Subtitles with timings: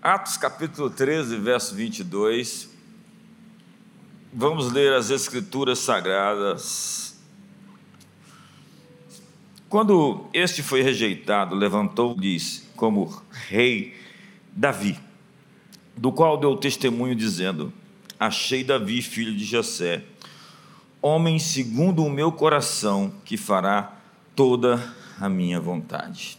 [0.00, 2.68] Atos capítulo 13, verso 22.
[4.32, 7.18] Vamos ler as Escrituras Sagradas.
[9.68, 12.38] Quando este foi rejeitado, levantou-lhe
[12.76, 13.96] como rei
[14.52, 14.96] Davi,
[15.96, 17.72] do qual deu testemunho, dizendo:
[18.20, 20.04] Achei Davi, filho de Jessé,
[21.02, 23.96] homem segundo o meu coração, que fará
[24.36, 26.38] toda a minha vontade.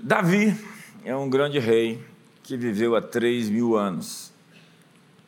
[0.00, 0.77] Davi
[1.08, 2.04] é um grande rei
[2.42, 4.30] que viveu há três mil anos.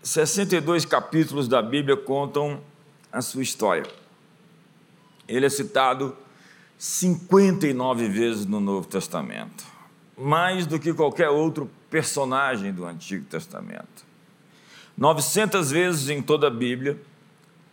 [0.02, 2.60] 62 capítulos da Bíblia contam
[3.10, 3.90] a sua história.
[5.26, 6.14] Ele é citado
[6.76, 9.64] 59 vezes no Novo Testamento,
[10.18, 14.04] mais do que qualquer outro personagem do Antigo Testamento.
[14.98, 17.00] 900 vezes em toda a Bíblia,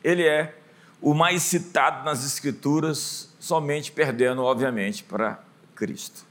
[0.02, 0.58] ele é
[1.02, 5.44] o mais citado nas Escrituras, somente perdendo, obviamente, para
[5.76, 6.27] Cristo.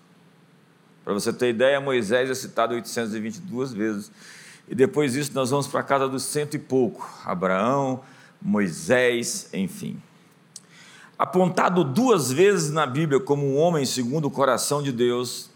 [1.06, 4.10] Para você ter ideia, Moisés é citado 822 vezes.
[4.68, 7.08] E depois disso, nós vamos para a casa dos cento e pouco.
[7.24, 8.00] Abraão,
[8.42, 10.02] Moisés, enfim.
[11.16, 15.48] Apontado duas vezes na Bíblia como um homem segundo o coração de Deus,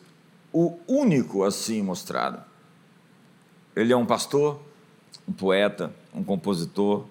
[0.52, 2.40] o único assim mostrado.
[3.74, 4.60] Ele é um pastor,
[5.26, 7.06] um poeta, um compositor,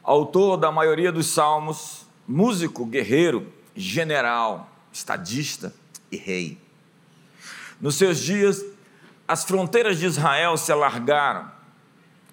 [0.00, 5.74] autor da maioria dos salmos, músico, guerreiro, general, estadista
[6.12, 6.62] e rei.
[7.80, 8.64] Nos seus dias,
[9.26, 11.50] as fronteiras de Israel se alargaram,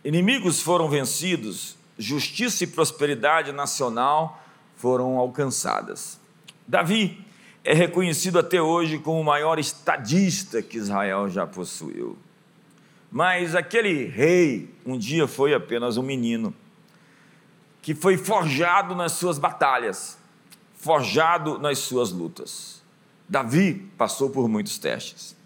[0.03, 4.41] inimigos foram vencidos, justiça e prosperidade nacional
[4.75, 6.19] foram alcançadas.
[6.67, 7.25] Davi
[7.63, 12.17] é reconhecido até hoje como o maior estadista que Israel já possuiu.
[13.11, 16.55] Mas aquele rei um dia foi apenas um menino
[17.81, 20.17] que foi forjado nas suas batalhas,
[20.75, 22.80] forjado nas suas lutas.
[23.31, 25.37] Davi passou por muitos testes.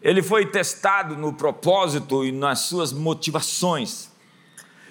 [0.00, 4.10] Ele foi testado no propósito e nas suas motivações.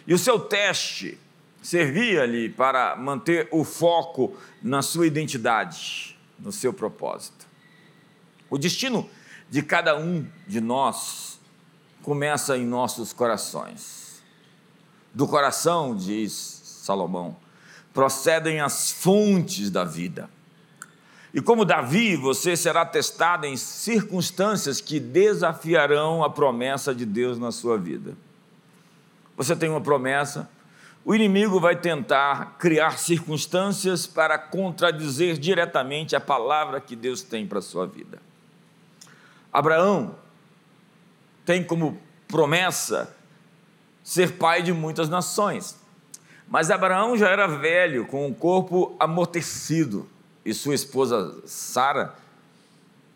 [0.06, 1.18] E o seu teste
[1.64, 7.48] servia-lhe para manter o foco na sua identidade, no seu propósito.
[8.52, 9.10] O destino
[9.50, 11.40] de cada um de nós
[12.04, 14.22] começa em nossos corações.
[15.12, 16.32] Do coração, diz
[16.84, 17.36] Salomão,
[17.92, 20.30] procedem as fontes da vida.
[21.36, 27.52] E como Davi, você será testado em circunstâncias que desafiarão a promessa de Deus na
[27.52, 28.16] sua vida.
[29.36, 30.50] Você tem uma promessa,
[31.04, 37.60] o inimigo vai tentar criar circunstâncias para contradizer diretamente a palavra que Deus tem para
[37.60, 38.22] a sua vida.
[39.52, 40.16] Abraão
[41.46, 43.14] tem como promessa
[44.02, 45.78] ser pai de muitas nações,
[46.48, 50.15] mas Abraão já era velho, com o corpo amortecido
[50.46, 52.16] e sua esposa Sara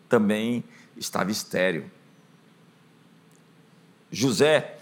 [0.08, 0.64] também
[0.96, 1.88] estava estéril.
[4.10, 4.76] José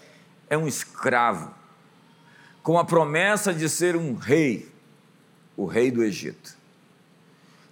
[0.49, 1.55] é um escravo,
[2.63, 4.73] com a promessa de ser um rei,
[5.55, 6.57] o rei do Egito.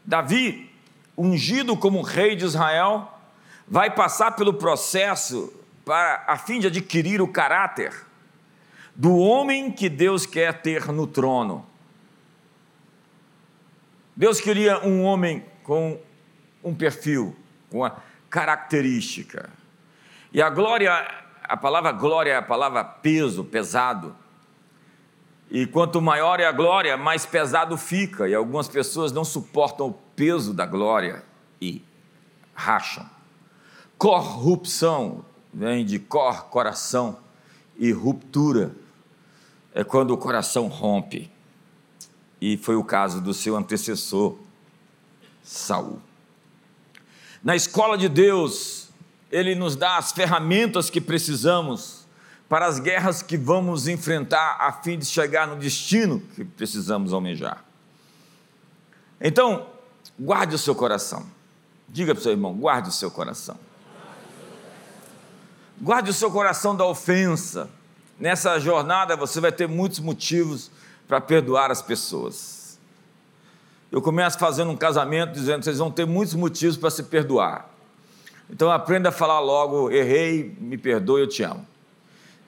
[0.04, 0.70] Davi,
[1.16, 3.18] ungido como rei de Israel,
[3.66, 5.52] vai passar pelo processo
[5.84, 7.92] para, a fim de adquirir o caráter
[8.94, 11.66] do homem que Deus quer ter no trono.
[14.16, 16.00] Deus queria um homem com
[16.64, 17.36] um perfil,
[17.70, 19.50] com uma característica.
[20.32, 20.90] E a glória,
[21.42, 24.16] a palavra glória é a palavra peso, pesado.
[25.50, 28.26] E quanto maior é a glória, mais pesado fica.
[28.26, 31.22] E algumas pessoas não suportam o peso da glória
[31.60, 31.84] e
[32.54, 33.04] racham.
[33.98, 37.18] Corrupção vem de cor, coração,
[37.78, 38.74] e ruptura
[39.74, 41.30] é quando o coração rompe
[42.40, 44.36] e foi o caso do seu antecessor,
[45.42, 46.00] Saul.
[47.42, 48.88] Na escola de Deus,
[49.30, 52.06] ele nos dá as ferramentas que precisamos
[52.48, 57.64] para as guerras que vamos enfrentar a fim de chegar no destino que precisamos almejar.
[59.20, 59.66] Então,
[60.18, 61.26] guarde o seu coração.
[61.88, 63.58] Diga para o seu irmão: guarde o seu coração.
[65.80, 67.68] Guarde o seu coração da ofensa.
[68.18, 70.70] Nessa jornada você vai ter muitos motivos
[71.06, 72.78] para perdoar as pessoas.
[73.90, 77.70] Eu começo fazendo um casamento dizendo: vocês vão ter muitos motivos para se perdoar.
[78.50, 81.66] Então aprenda a falar logo: errei, me perdoe, eu te amo.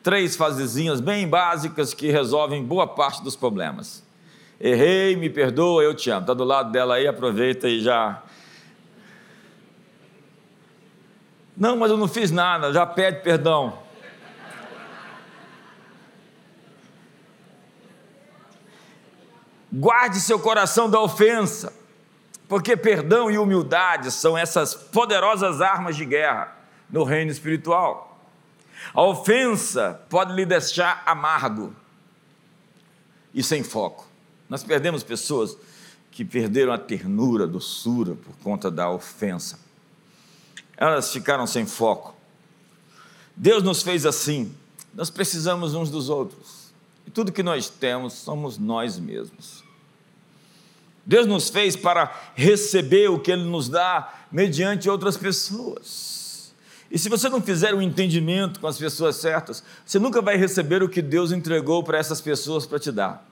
[0.03, 4.03] Três fasezinhas bem básicas que resolvem boa parte dos problemas.
[4.61, 6.23] Errei, me perdoa, eu te amo.
[6.23, 8.23] Está do lado dela aí, aproveita e já.
[11.57, 13.79] Não, mas eu não fiz nada, já pede perdão.
[19.79, 21.73] Guarde seu coração da ofensa,
[22.49, 26.53] porque perdão e humildade são essas poderosas armas de guerra
[26.91, 28.21] no reino espiritual.
[28.93, 31.73] A ofensa pode lhe deixar amargo
[33.33, 34.05] e sem foco.
[34.49, 35.57] Nós perdemos pessoas
[36.11, 39.61] que perderam a ternura, a doçura por conta da ofensa.
[40.77, 42.17] Elas ficaram sem foco.
[43.37, 44.53] Deus nos fez assim.
[44.93, 46.73] Nós precisamos uns dos outros.
[47.07, 49.68] E tudo que nós temos somos nós mesmos.
[51.09, 56.53] Deus nos fez para receber o que Ele nos dá mediante outras pessoas.
[56.91, 60.83] E se você não fizer um entendimento com as pessoas certas, você nunca vai receber
[60.83, 63.27] o que Deus entregou para essas pessoas para te dar.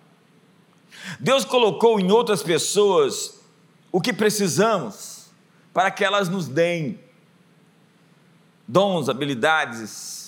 [1.20, 3.40] Deus colocou em outras pessoas
[3.92, 5.26] o que precisamos
[5.70, 6.98] para que elas nos deem
[8.66, 10.25] dons, habilidades,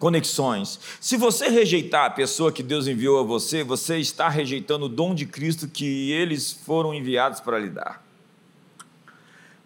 [0.00, 0.80] conexões.
[0.98, 5.14] Se você rejeitar a pessoa que Deus enviou a você, você está rejeitando o dom
[5.14, 8.02] de Cristo que eles foram enviados para lhe dar.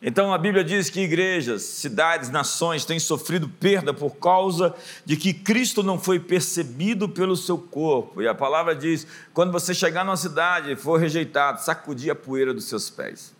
[0.02, 5.32] Então a Bíblia diz que igrejas, cidades, nações têm sofrido perda por causa de que
[5.32, 8.20] Cristo não foi percebido pelo seu corpo.
[8.20, 12.52] E a palavra diz: quando você chegar numa cidade e for rejeitado, sacudir a poeira
[12.52, 13.32] dos seus pés.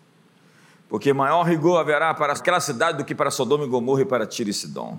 [0.89, 4.27] Porque maior rigor haverá para aquela cidade do que para Sodoma e Gomorra e para
[4.27, 4.99] Tiro e Sidom.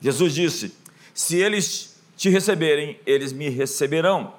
[0.00, 0.85] Jesus disse:
[1.16, 4.34] Se eles te receberem, eles me receberão.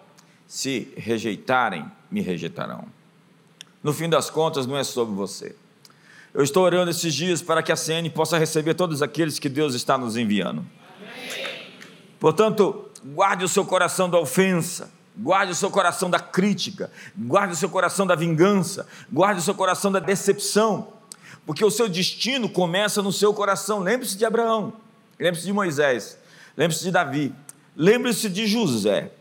[0.48, 2.86] Se rejeitarem, me rejeitarão.
[3.84, 5.54] No fim das contas, não é sobre você
[6.38, 9.74] eu estou orando esses dias para que a CN possa receber todos aqueles que Deus
[9.74, 10.64] está nos enviando.
[12.20, 17.56] Portanto, guarde o seu coração da ofensa, guarde o seu coração da crítica, guarde o
[17.56, 20.94] seu coração da vingança, guarde o seu coração da decepção,
[21.44, 23.80] porque o seu destino começa no seu coração.
[23.80, 24.74] Lembre-se de Abraão,
[25.20, 26.20] lembre-se de Moisés,
[26.57, 27.33] lembre-se de Davi,
[27.75, 29.12] lembre-se de José.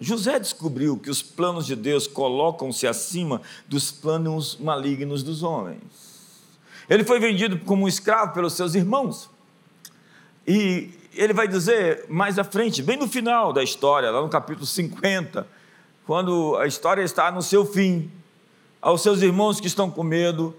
[0.00, 5.82] José descobriu que os planos de Deus colocam-se acima dos planos malignos dos homens.
[6.88, 9.28] Ele foi vendido como um escravo pelos seus irmãos.
[10.46, 14.64] E ele vai dizer mais à frente, bem no final da história, lá no capítulo
[14.64, 15.46] 50,
[16.06, 18.10] quando a história está no seu fim,
[18.80, 20.56] aos seus irmãos que estão com medo,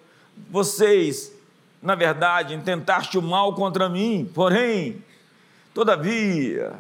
[0.51, 1.33] vocês,
[1.81, 5.03] na verdade, intentaste o mal contra mim, porém,
[5.73, 6.73] todavia,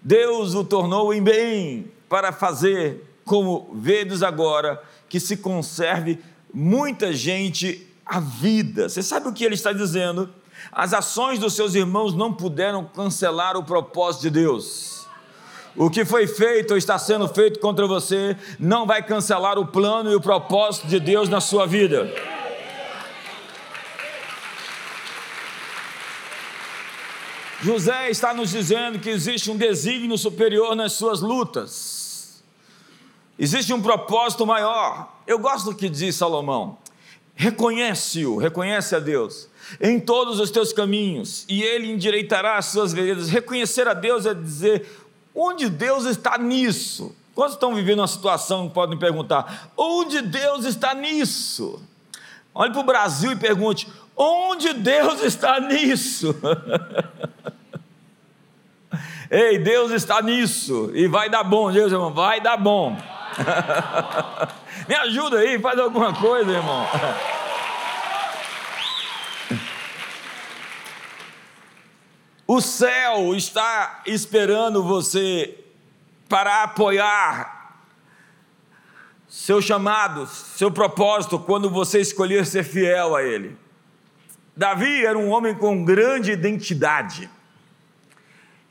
[0.00, 6.18] Deus o tornou em bem para fazer, como vedes agora, que se conserve
[6.52, 8.88] muita gente a vida.
[8.88, 10.28] Você sabe o que ele está dizendo?
[10.70, 15.06] As ações dos seus irmãos não puderam cancelar o propósito de Deus.
[15.74, 20.10] O que foi feito ou está sendo feito contra você não vai cancelar o plano
[20.12, 22.12] e o propósito de Deus na sua vida.
[27.62, 32.42] José está nos dizendo que existe um desígnio superior nas suas lutas.
[33.38, 35.22] Existe um propósito maior.
[35.28, 36.76] Eu gosto do que diz Salomão.
[37.36, 39.48] Reconhece-o, reconhece a Deus
[39.80, 43.28] em todos os teus caminhos e ele endireitará as suas veredas.
[43.28, 44.84] Reconhecer a Deus é dizer
[45.32, 47.14] onde Deus está nisso.
[47.32, 51.80] Quantos estão vivendo uma situação que podem perguntar: onde Deus está nisso?
[52.52, 56.34] Olhe para o Brasil e pergunte: onde Deus está nisso?
[59.30, 62.96] Ei, Deus está nisso e vai dar bom, Deus, irmão, vai dar bom.
[64.86, 66.86] Me ajuda aí, faz alguma coisa, irmão.
[72.44, 75.58] O céu está esperando você
[76.28, 77.62] para apoiar
[79.26, 83.56] seu chamado, seu propósito, quando você escolher ser fiel a Ele.
[84.56, 87.28] Davi era um homem com grande identidade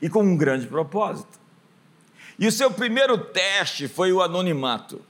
[0.00, 1.40] e com um grande propósito.
[2.38, 5.00] E o seu primeiro teste foi o anonimato.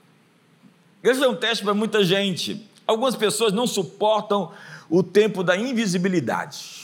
[1.02, 2.68] Esse é um teste para muita gente.
[2.86, 4.52] Algumas pessoas não suportam
[4.88, 6.82] o tempo da invisibilidade.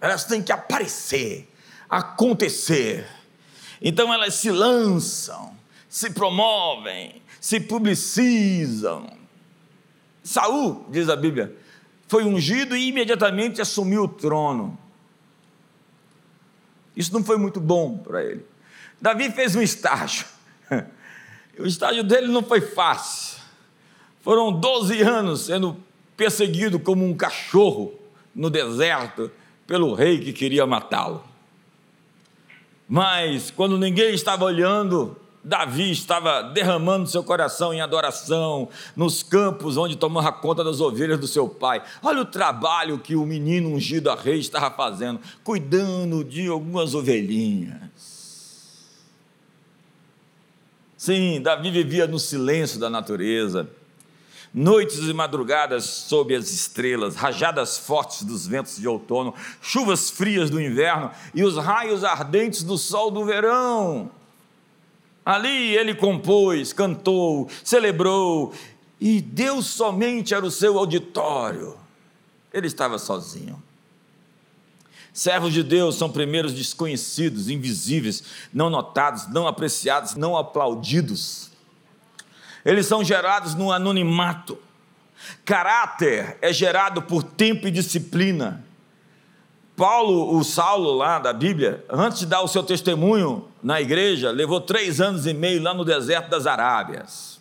[0.00, 1.48] Elas têm que aparecer,
[1.88, 3.06] acontecer.
[3.80, 5.56] Então elas se lançam,
[5.88, 9.10] se promovem, se publicizam.
[10.22, 11.56] Saul, diz a Bíblia,
[12.08, 14.78] foi ungido e imediatamente assumiu o trono.
[16.96, 18.44] Isso não foi muito bom para ele.
[19.00, 20.26] Davi fez um estágio.
[21.58, 23.38] O estágio dele não foi fácil.
[24.20, 25.74] Foram 12 anos sendo
[26.14, 27.94] perseguido como um cachorro
[28.34, 29.30] no deserto
[29.66, 31.24] pelo rei que queria matá-lo.
[32.86, 39.94] Mas quando ninguém estava olhando, Davi estava derramando seu coração em adoração nos campos onde
[39.94, 41.80] tomava conta das ovelhas do seu pai.
[42.02, 47.78] Olha o trabalho que o menino ungido a rei estava fazendo, cuidando de algumas ovelhinhas.
[50.96, 53.70] Sim, Davi vivia no silêncio da natureza
[54.52, 60.58] noites e madrugadas sob as estrelas, rajadas fortes dos ventos de outono, chuvas frias do
[60.58, 64.10] inverno e os raios ardentes do sol do verão.
[65.26, 68.54] Ali ele compôs, cantou, celebrou,
[69.00, 71.76] e Deus somente era o seu auditório.
[72.54, 73.60] Ele estava sozinho.
[75.12, 81.50] Servos de Deus são primeiros desconhecidos, invisíveis, não notados, não apreciados, não aplaudidos.
[82.64, 84.56] Eles são gerados no anonimato.
[85.44, 88.65] Caráter é gerado por tempo e disciplina.
[89.76, 94.58] Paulo, o Saulo lá da Bíblia, antes de dar o seu testemunho na igreja, levou
[94.58, 97.38] três anos e meio lá no deserto das Arábias.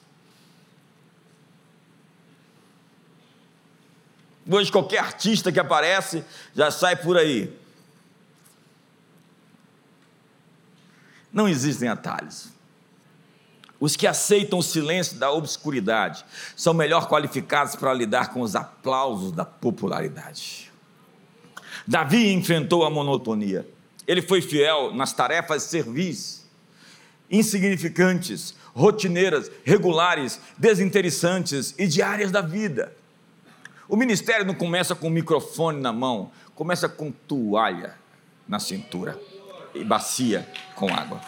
[4.47, 6.23] Hoje qualquer artista que aparece
[6.53, 7.57] já sai por aí.
[11.31, 12.49] Não existem atalhos.
[13.79, 16.25] Os que aceitam o silêncio da obscuridade
[16.55, 20.64] são melhor qualificados para lidar com os aplausos da popularidade.
[21.87, 23.67] Davi enfrentou a monotonia.
[24.07, 26.45] Ele foi fiel nas tarefas servis,
[27.29, 32.95] insignificantes, rotineiras, regulares, desinteressantes e diárias da vida.
[33.87, 37.95] O ministério não começa com microfone na mão, começa com toalha
[38.47, 39.19] na cintura
[39.73, 41.21] e bacia com água.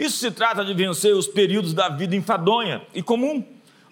[0.00, 3.44] Isso se trata de vencer os períodos da vida enfadonha e comum,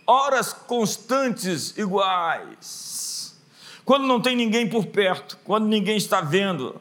[0.06, 3.38] horas constantes iguais.
[3.84, 6.80] Quando não tem ninguém por perto, quando ninguém está vendo,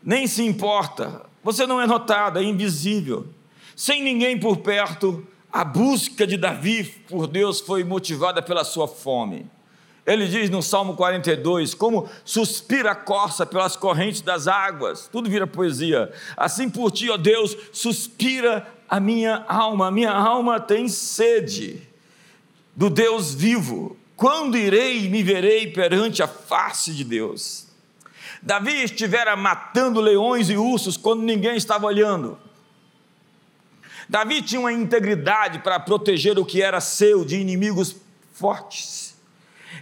[0.00, 3.26] nem se importa, você não é notado, é invisível.
[3.74, 9.50] Sem ninguém por perto, a busca de Davi por Deus foi motivada pela sua fome.
[10.06, 15.46] Ele diz no Salmo 42: Como suspira a corça pelas correntes das águas, tudo vira
[15.46, 16.12] poesia.
[16.36, 21.82] Assim por ti, ó Deus, suspira a minha alma, a minha alma tem sede
[22.76, 23.96] do Deus vivo.
[24.16, 27.66] Quando irei e me verei perante a face de Deus?
[28.40, 32.38] Davi estivera matando leões e ursos quando ninguém estava olhando.
[34.08, 37.96] Davi tinha uma integridade para proteger o que era seu de inimigos
[38.32, 39.03] fortes.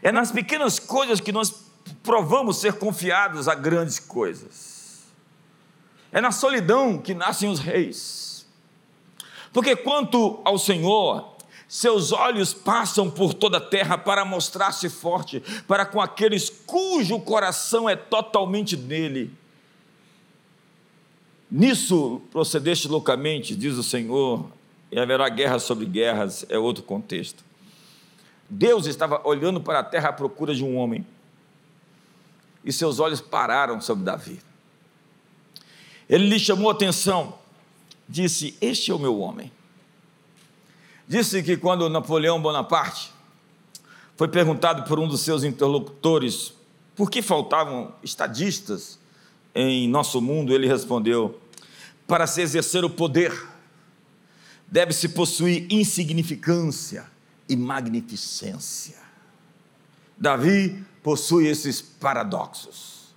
[0.01, 1.53] É nas pequenas coisas que nós
[2.03, 5.03] provamos ser confiados a grandes coisas.
[6.13, 8.47] É na solidão que nascem os reis.
[9.53, 11.37] Porque quanto ao Senhor,
[11.69, 17.89] seus olhos passam por toda a terra para mostrar-se forte para com aqueles cujo coração
[17.89, 19.31] é totalmente dele.
[21.51, 24.47] Nisso procedeste loucamente, diz o Senhor,
[24.91, 27.43] e haverá guerra sobre guerras, é outro contexto.
[28.54, 31.06] Deus estava olhando para a terra à procura de um homem.
[32.62, 34.42] E seus olhos pararam sobre Davi.
[36.06, 37.38] Ele lhe chamou a atenção,
[38.06, 39.50] disse: Este é o meu homem.
[41.09, 43.11] Disse que quando Napoleão Bonaparte
[44.18, 46.52] foi perguntado por um dos seus interlocutores
[46.94, 48.99] por que faltavam estadistas
[49.54, 51.40] em nosso mundo, ele respondeu:
[52.06, 53.32] Para se exercer o poder,
[54.68, 57.12] deve-se possuir insignificância
[57.52, 58.97] e magnificência.
[60.16, 63.14] Davi possui esses paradoxos: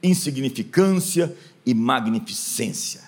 [0.00, 1.36] insignificância
[1.66, 3.02] e magnificência.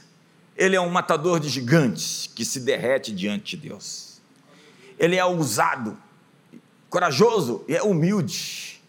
[0.57, 4.21] Ele é um matador de gigantes que se derrete diante de Deus.
[4.99, 5.97] Ele é ousado,
[6.91, 8.83] corajoso e é humilde.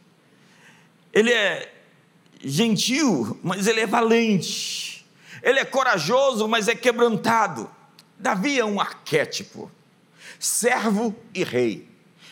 [1.14, 1.72] Ele é
[2.44, 5.06] gentil, mas ele é valente.
[5.42, 7.70] Ele é corajoso, mas é quebrantado.
[8.18, 9.72] Davi é um arquétipo
[10.40, 11.88] servo e rei,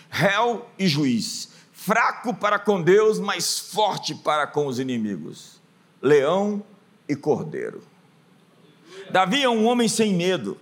[0.10, 5.62] réu e juiz, fraco para com Deus, mas forte para com os inimigos,
[6.01, 6.63] leão
[7.07, 7.83] e cordeiro.
[9.10, 10.57] Davi é um homem sem medo,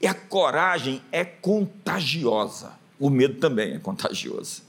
[0.00, 4.62] e a coragem é contagiosa, o medo também é contagioso.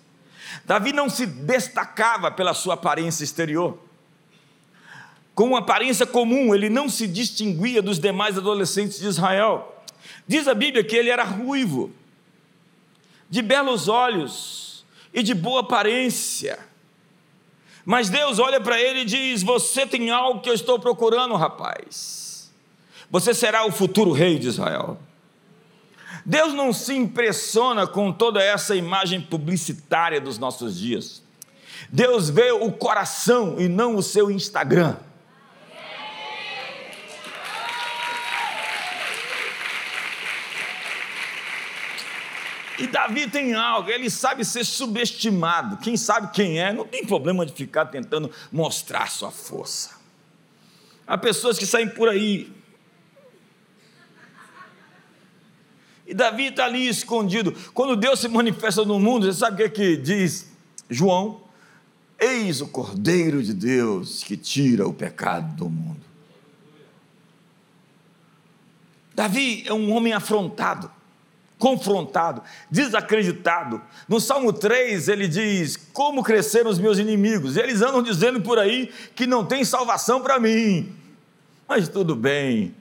[0.66, 3.80] Davi não se destacava pela sua aparência exterior.
[5.34, 9.73] Com uma aparência comum, ele não se distinguia dos demais adolescentes de Israel.
[10.28, 11.92] Diz a Bíblia que ele era ruivo,
[13.30, 16.60] de belos olhos e de boa aparência.
[17.86, 22.52] Mas Deus olha para ele e diz: Você tem algo que eu estou procurando, rapaz.
[23.10, 24.98] Você será o futuro rei de Israel.
[26.26, 31.22] Deus não se impressiona com toda essa imagem publicitária dos nossos dias.
[31.90, 34.96] Deus vê o coração e não o seu Instagram.
[42.80, 45.78] E Davi tem algo, ele sabe ser subestimado.
[45.78, 49.92] Quem sabe quem é, não tem problema de ficar tentando mostrar sua força.
[51.06, 52.52] Há pessoas que saem por aí.
[56.06, 57.56] E Davi está ali escondido.
[57.74, 60.52] Quando Deus se manifesta no mundo, você sabe o que, é que diz
[60.90, 61.42] João?
[62.20, 66.02] Eis o Cordeiro de Deus que tira o pecado do mundo.
[69.14, 70.92] Davi é um homem afrontado
[71.64, 73.82] confrontado, desacreditado.
[74.06, 77.56] No Salmo 3 ele diz: Como cresceram os meus inimigos?
[77.56, 80.94] E eles andam dizendo por aí que não tem salvação para mim.
[81.66, 82.76] Mas tudo bem.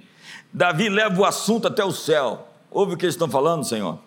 [0.53, 2.49] Davi leva o assunto até o céu.
[2.73, 4.01] Ouve o que eles estão falando, Senhor?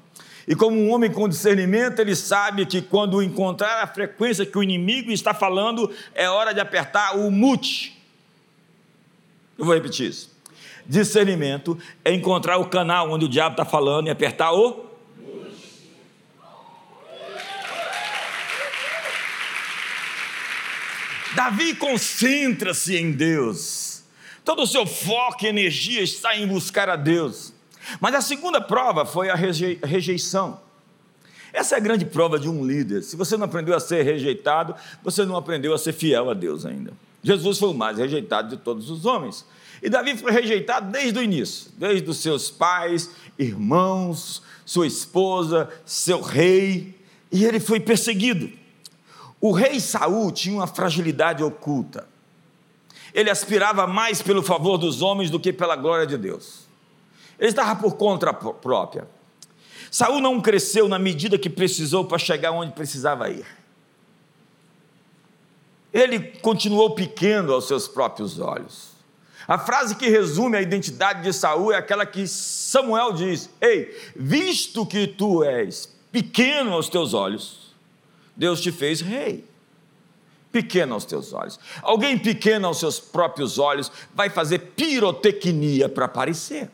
[0.45, 4.61] E como um homem com discernimento, ele sabe que quando encontrar a frequência que o
[4.61, 7.97] inimigo está falando, é hora de apertar o mute.
[9.57, 10.34] Eu vou repetir isso.
[10.87, 14.85] Discernimento é encontrar o canal onde o diabo está falando e apertar o.
[21.35, 24.03] Davi concentra-se em Deus.
[24.43, 27.51] Todo o seu foco e energia está em buscar a Deus.
[27.99, 30.61] Mas a segunda prova foi a rejeição.
[31.51, 33.01] Essa é a grande prova de um líder.
[33.01, 36.65] Se você não aprendeu a ser rejeitado, você não aprendeu a ser fiel a Deus
[36.65, 36.93] ainda.
[37.23, 39.45] Jesus foi o mais rejeitado de todos os homens.
[39.81, 46.21] E Davi foi rejeitado desde o início, desde os seus pais, irmãos, sua esposa, seu
[46.21, 46.95] rei,
[47.31, 48.51] e ele foi perseguido.
[49.39, 52.07] O rei Saul tinha uma fragilidade oculta.
[53.13, 56.65] Ele aspirava mais pelo favor dos homens do que pela glória de Deus.
[57.37, 59.07] Ele estava por conta própria.
[59.91, 63.45] Saul não cresceu na medida que precisou para chegar onde precisava ir.
[65.93, 68.94] Ele continuou pequeno aos seus próprios olhos.
[69.47, 74.85] A frase que resume a identidade de Saul é aquela que Samuel diz: Ei, visto
[74.85, 77.75] que tu és pequeno aos teus olhos,
[78.35, 79.45] Deus te fez rei.
[80.51, 81.59] Pequeno aos teus olhos.
[81.81, 86.71] Alguém pequeno aos seus próprios olhos vai fazer pirotecnia para aparecer.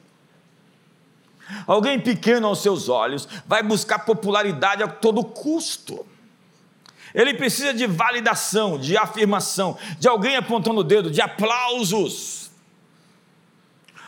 [1.67, 6.05] Alguém pequeno aos seus olhos vai buscar popularidade a todo custo.
[7.13, 12.40] Ele precisa de validação, de afirmação, de alguém apontando o dedo, de aplausos.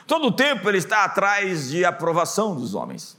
[0.06, 3.18] Todo o tempo ele está atrás de aprovação dos homens.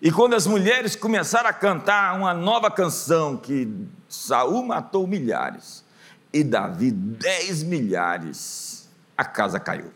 [0.00, 3.68] E quando as mulheres começaram a cantar uma nova canção, que
[4.08, 5.84] Saul matou milhares
[6.32, 9.92] e Davi dez milhares, a casa caiu.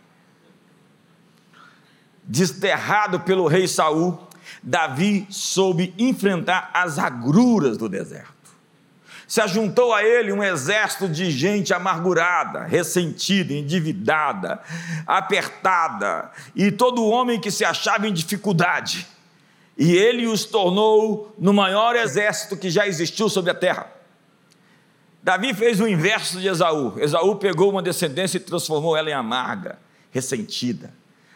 [2.22, 4.18] Desterrado pelo rei Saul,
[4.62, 8.35] Davi soube enfrentar as agruras do deserto
[9.26, 14.60] se ajuntou a ele um exército de gente amargurada, ressentida, endividada,
[15.06, 19.06] apertada, e todo homem que se achava em dificuldade.
[19.76, 23.92] E ele os tornou no maior exército que já existiu sobre a terra.
[25.22, 26.94] Davi fez o inverso de Esaú.
[26.98, 29.78] Esaú pegou uma descendência e transformou ela em amarga,
[30.12, 30.94] ressentida.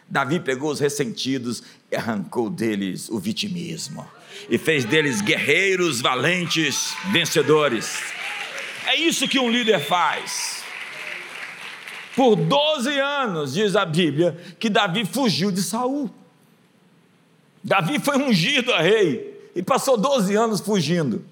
[0.09, 4.07] Davi pegou os ressentidos e arrancou deles o vitimismo
[4.49, 7.99] e fez deles guerreiros valentes, vencedores.
[8.85, 10.63] É isso que um líder faz.
[12.15, 16.09] Por 12 anos, diz a Bíblia, que Davi fugiu de Saul.
[17.63, 21.23] Davi foi ungido a rei e passou 12 anos fugindo.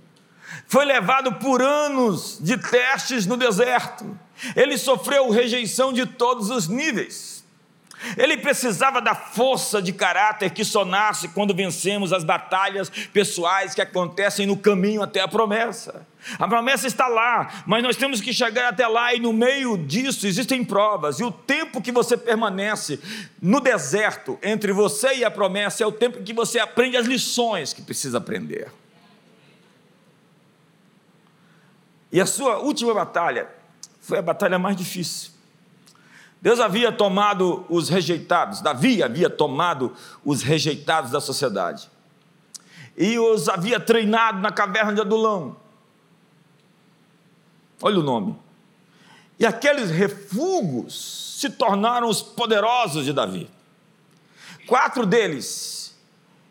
[0.68, 4.18] Foi levado por anos de testes no deserto.
[4.56, 7.39] Ele sofreu rejeição de todos os níveis.
[8.18, 13.82] Ele precisava da força de caráter que só nasce quando vencemos as batalhas pessoais que
[13.82, 16.08] acontecem no caminho até a promessa.
[16.38, 20.28] A promessa está lá, mas nós temos que chegar até lá, e no meio disso
[20.28, 23.00] existem provas, e o tempo que você permanece
[23.42, 27.74] no deserto entre você e a promessa é o tempo que você aprende as lições
[27.74, 28.70] que precisa aprender.
[32.12, 33.48] E a sua última batalha
[34.02, 35.39] foi a batalha mais difícil
[36.42, 41.90] Deus havia tomado os rejeitados, Davi havia tomado os rejeitados da sociedade
[42.98, 45.56] e os havia treinado na caverna de Adulão.
[47.82, 48.36] Olha o nome.
[49.40, 53.50] E aqueles refugos se tornaram os poderosos de Davi.
[54.68, 55.98] Quatro deles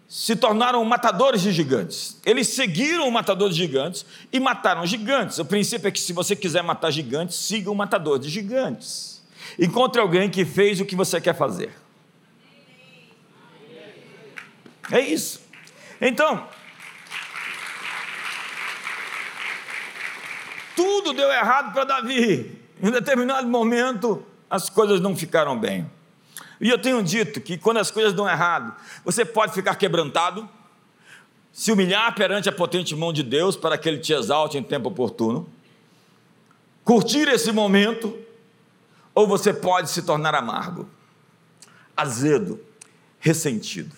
[0.09, 2.19] se tornaram matadores de gigantes.
[2.25, 5.39] Eles seguiram o matador de gigantes e mataram gigantes.
[5.39, 9.18] O princípio é que se você quiser matar gigantes, siga o matador de gigantes.
[9.59, 11.71] Encontre alguém que fez o que você quer fazer.
[14.91, 15.41] É isso.
[16.01, 16.47] Então,
[20.77, 22.57] tudo deu errado para Davi.
[22.81, 25.91] Em determinado momento, as coisas não ficaram bem.
[26.61, 30.49] E eu tenho dito que quando as coisas dão errado, você pode ficar quebrantado,
[31.53, 34.89] se humilhar perante a potente mão de Deus para que Ele te exalte em tempo
[34.89, 35.49] oportuno,
[36.85, 38.18] curtir esse momento
[39.19, 40.89] ou você pode se tornar amargo,
[41.97, 42.61] azedo,
[43.19, 43.93] ressentido.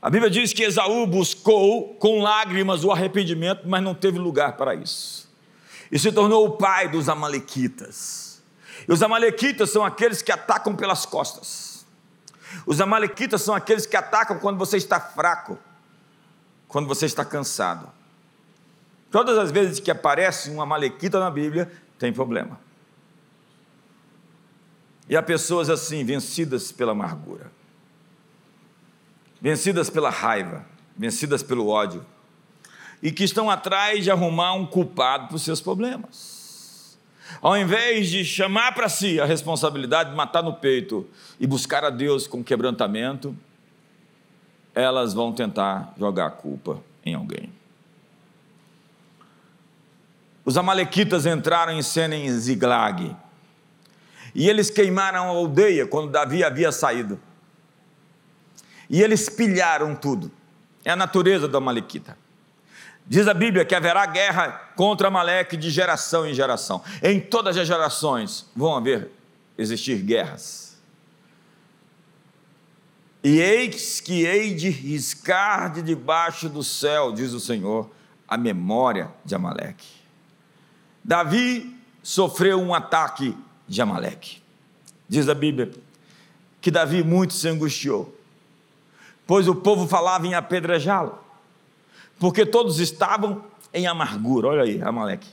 [0.00, 4.72] A Bíblia diz que Esaú buscou com lágrimas o arrependimento, mas não teve lugar para
[4.72, 5.28] isso.
[5.90, 8.40] E se tornou o pai dos Amalequitas.
[8.88, 11.84] E os Amalequitas são aqueles que atacam pelas costas.
[12.64, 15.58] Os Amalequitas são aqueles que atacam quando você está fraco,
[16.68, 17.88] quando você está cansado.
[19.10, 22.69] Todas as vezes que aparece um Amalequita na Bíblia, tem problema.
[25.10, 27.50] E há pessoas assim, vencidas pela amargura
[29.40, 32.04] vencidas pela raiva, vencidas pelo ódio,
[33.02, 36.98] e que estão atrás de arrumar um culpado para os seus problemas.
[37.40, 41.90] Ao invés de chamar para si a responsabilidade de matar no peito e buscar a
[41.90, 43.34] Deus com quebrantamento,
[44.74, 47.50] elas vão tentar jogar a culpa em alguém.
[50.44, 53.16] Os amalequitas entraram em cena em Ziglag,
[54.34, 57.20] e eles queimaram a aldeia quando Davi havia saído
[58.90, 60.32] e eles pilharam tudo.
[60.84, 62.18] É a natureza do Amalequita.
[63.06, 66.82] Diz a Bíblia que haverá guerra contra Amaleque de geração em geração.
[67.00, 69.10] Em todas as gerações vão haver
[69.56, 70.76] existir guerras.
[73.22, 77.88] E eis que hei de riscar de debaixo do céu, diz o Senhor,
[78.26, 79.88] a memória de Amaleque.
[81.04, 83.36] Davi sofreu um ataque
[83.70, 84.42] de Amaleque.
[85.08, 85.70] Diz a Bíblia
[86.60, 88.20] que Davi muito se angustiou
[89.30, 91.16] pois o povo falava em apedrejá-lo,
[92.18, 94.48] porque todos estavam em amargura.
[94.48, 95.28] Olha aí, Amaleque.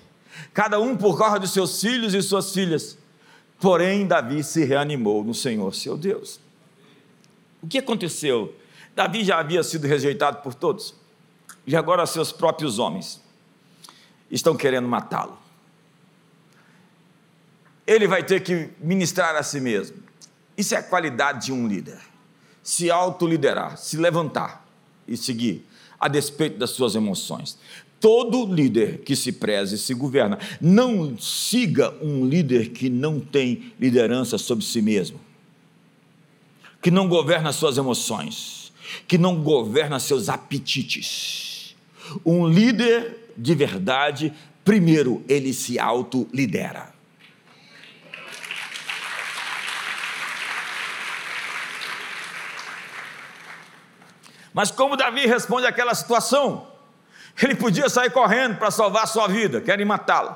[0.54, 2.95] Cada um por causa de seus filhos e suas filhas.
[3.60, 6.39] Porém, Davi se reanimou no Senhor, seu Deus.
[7.60, 8.54] O que aconteceu?
[8.95, 10.93] Davi já havia sido rejeitado por todos,
[11.65, 13.19] e agora seus próprios homens
[14.30, 15.39] estão querendo matá-lo.
[17.88, 19.97] Ele vai ter que ministrar a si mesmo.
[20.56, 21.97] Isso é a qualidade de um líder
[22.67, 24.67] se autoliderar, se levantar
[25.08, 25.65] e seguir,
[25.97, 27.58] a despeito das suas emoções.
[27.97, 33.71] Todo líder que se preze e se governa, não siga um líder que não tem
[33.80, 35.17] liderança sobre si mesmo,
[36.82, 38.73] que não governa suas emoções,
[39.08, 41.73] que não governa seus apetites.
[42.26, 44.34] Um líder de verdade,
[44.65, 46.96] primeiro, ele se autolidera.
[54.57, 56.67] Mas como Davi responde àquela situação?
[57.39, 60.35] Ele podia sair correndo para salvar a sua vida, querem matá-lo.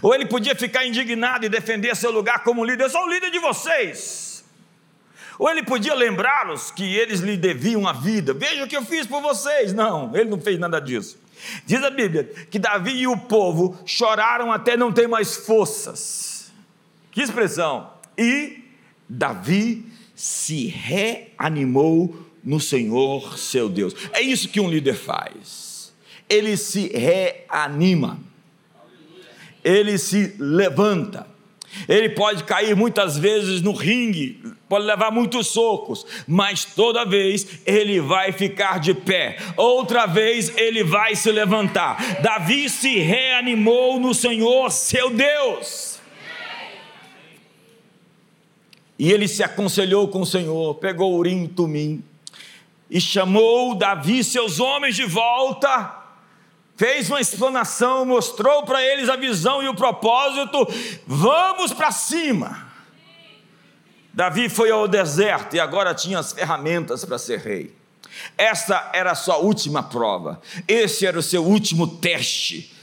[0.00, 2.84] Ou ele podia ficar indignado e defender seu lugar como líder.
[2.84, 4.44] Eu sou o líder de vocês.
[5.36, 8.32] Ou ele podia lembrá-los que eles lhe deviam a vida.
[8.32, 9.72] Veja o que eu fiz por vocês.
[9.74, 11.18] Não, ele não fez nada disso.
[11.66, 16.52] Diz a Bíblia que Davi e o povo choraram até não ter mais forças.
[17.10, 17.92] Que expressão!
[18.16, 18.62] E
[19.08, 23.94] Davi se reanimou no Senhor seu Deus.
[24.10, 25.92] É isso que um líder faz.
[26.26, 28.18] Ele se reanima.
[29.62, 31.26] Ele se levanta.
[31.86, 38.00] Ele pode cair muitas vezes no ringue, pode levar muitos socos, mas toda vez ele
[38.00, 42.22] vai ficar de pé, outra vez ele vai se levantar.
[42.22, 46.00] Davi se reanimou no Senhor, seu Deus.
[48.98, 52.02] E ele se aconselhou com o Senhor, pegou Urim e Tumim,
[52.90, 55.94] e chamou Davi seus homens de volta,
[56.76, 60.66] fez uma explanação, mostrou para eles a visão e o propósito,
[61.06, 62.66] vamos para cima.
[64.12, 67.74] Davi foi ao deserto e agora tinha as ferramentas para ser rei.
[68.36, 72.74] Essa era a sua última prova, esse era o seu último teste.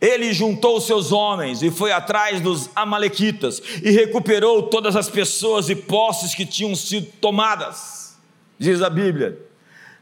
[0.00, 5.76] Ele juntou seus homens e foi atrás dos Amalequitas e recuperou todas as pessoas e
[5.76, 8.03] posses que tinham sido tomadas
[8.58, 9.38] diz a Bíblia.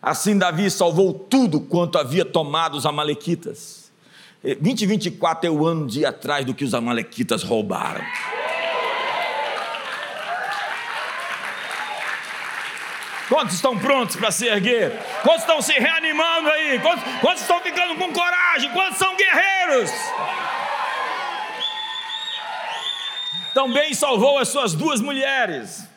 [0.01, 3.93] Assim Davi salvou tudo quanto havia tomado os amalequitas.
[4.43, 8.05] 2024 é o ano de atrás do que os amalequitas roubaram.
[13.29, 14.93] Quantos estão prontos para se erguer?
[15.23, 16.79] Quantos estão se reanimando aí?
[16.81, 18.71] Quantos, quantos estão ficando com coragem?
[18.73, 19.91] Quantos são guerreiros?
[23.55, 25.92] Também salvou as suas duas mulheres.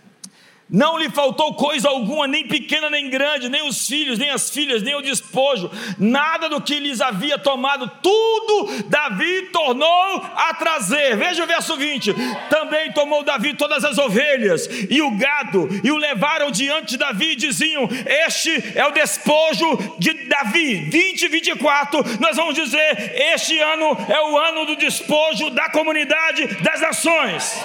[0.67, 4.82] Não lhe faltou coisa alguma, nem pequena nem grande, nem os filhos, nem as filhas,
[4.82, 11.15] nem o despojo, nada do que lhes havia tomado, tudo Davi tornou a trazer.
[11.17, 12.15] Veja o verso 20:
[12.49, 17.34] também tomou Davi todas as ovelhas e o gado, e o levaram diante de Davi,
[17.34, 17.88] e diziam:
[18.25, 20.89] Este é o despojo de Davi.
[20.89, 26.47] 20 e 24, nós vamos dizer: Este ano é o ano do despojo da comunidade
[26.63, 27.63] das nações.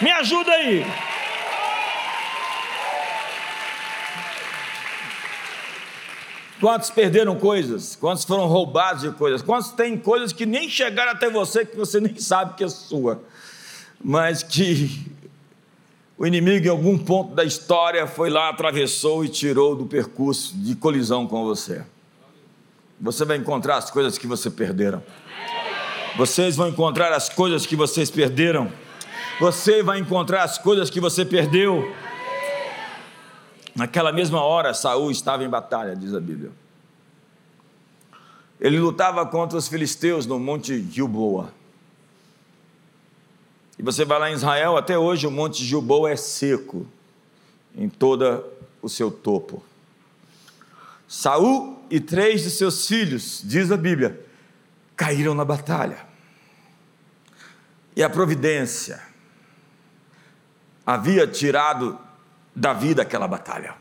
[0.00, 1.09] Me ajuda aí.
[6.60, 7.96] Quantos perderam coisas?
[7.96, 9.40] Quantos foram roubados de coisas?
[9.40, 13.22] Quantos têm coisas que nem chegaram até você, que você nem sabe que é sua,
[14.04, 15.10] mas que
[16.18, 20.74] o inimigo, em algum ponto da história, foi lá, atravessou e tirou do percurso de
[20.74, 21.82] colisão com você.
[23.00, 25.02] Você vai encontrar as coisas que você perderam.
[26.18, 28.70] Vocês vão encontrar as coisas que vocês perderam.
[29.40, 31.90] Você vai encontrar as coisas que você perdeu.
[33.80, 36.52] Naquela mesma hora, Saul estava em batalha, diz a Bíblia.
[38.60, 41.50] Ele lutava contra os filisteus no Monte Gilboa.
[43.78, 46.86] E você vai lá em Israel, até hoje o Monte Gilboa é seco
[47.74, 48.44] em todo
[48.82, 49.62] o seu topo.
[51.08, 54.26] Saul e três de seus filhos, diz a Bíblia,
[54.94, 56.04] caíram na batalha.
[57.96, 59.02] E a providência
[60.84, 61.98] havia tirado
[62.60, 63.74] Davi daquela batalha.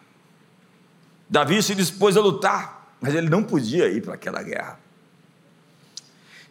[1.30, 4.80] Davi se dispôs a lutar, mas ele não podia ir para aquela guerra.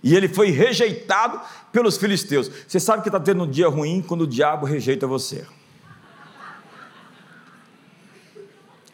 [0.02, 1.40] E ele foi rejeitado
[1.72, 2.50] pelos filisteus.
[2.68, 5.46] Você sabe que está tendo um dia ruim quando o diabo rejeita você.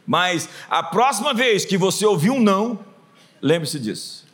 [0.07, 2.79] Mas a próxima vez que você ouvir um não,
[3.43, 4.25] lembre-se disso.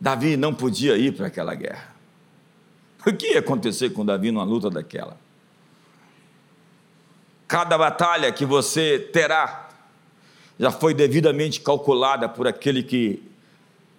[0.00, 1.92] Davi não podia ir para aquela guerra.
[3.04, 5.21] O que ia acontecer com Davi numa luta daquela?
[7.52, 9.68] Cada batalha que você terá
[10.58, 13.22] já foi devidamente calculada por aquele que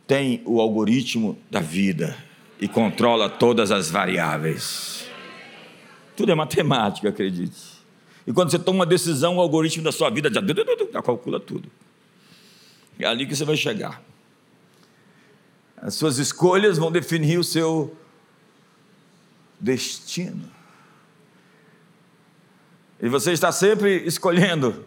[0.08, 2.18] tem o algoritmo da vida
[2.60, 5.06] e controla todas as variáveis.
[6.18, 7.62] Tudo é matemática, acredite.
[8.26, 10.42] E quando você toma uma decisão, o algoritmo da sua vida já,
[10.92, 11.70] já calcula tudo.
[12.98, 14.02] É ali que você vai chegar.
[15.78, 17.96] As suas escolhas vão definir o seu
[19.60, 20.63] destino.
[23.04, 24.86] E você está sempre escolhendo,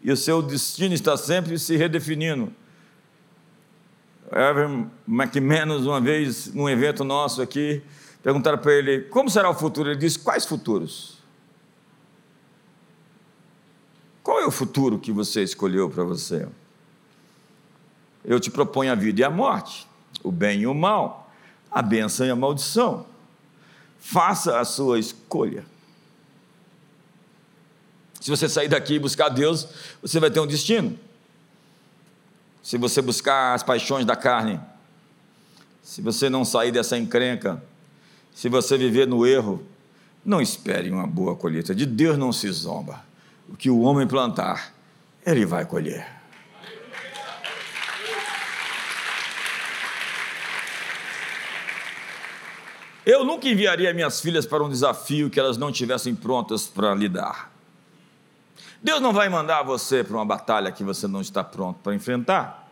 [0.00, 2.50] e o seu destino está sempre se redefinindo.
[4.32, 7.82] Evan McManus, uma vez, num evento nosso aqui,
[8.22, 9.90] perguntaram para ele: como será o futuro?
[9.90, 11.18] Ele disse: quais futuros?
[14.22, 16.48] Qual é o futuro que você escolheu para você?
[18.24, 19.86] Eu te proponho a vida e a morte,
[20.24, 21.30] o bem e o mal,
[21.70, 23.04] a bênção e a maldição.
[23.98, 25.66] Faça a sua escolha.
[28.20, 29.68] Se você sair daqui e buscar Deus,
[30.02, 30.98] você vai ter um destino.
[32.62, 34.60] Se você buscar as paixões da carne,
[35.82, 37.62] se você não sair dessa encrenca,
[38.34, 39.64] se você viver no erro,
[40.24, 41.74] não espere uma boa colheita.
[41.74, 43.02] De Deus não se zomba.
[43.48, 44.74] O que o homem plantar,
[45.24, 46.06] ele vai colher.
[53.06, 57.50] Eu nunca enviaria minhas filhas para um desafio que elas não tivessem prontas para lidar.
[58.82, 62.66] Deus não vai mandar você para uma batalha que você não está pronto para enfrentar.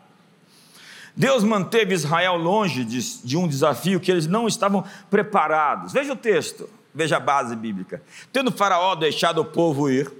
[1.15, 5.91] Deus manteve Israel longe de, de, um desafio que eles não estavam preparados.
[5.91, 8.01] Veja o texto, veja a base bíblica.
[8.31, 10.11] Tendo Faraó deixado o povo ir,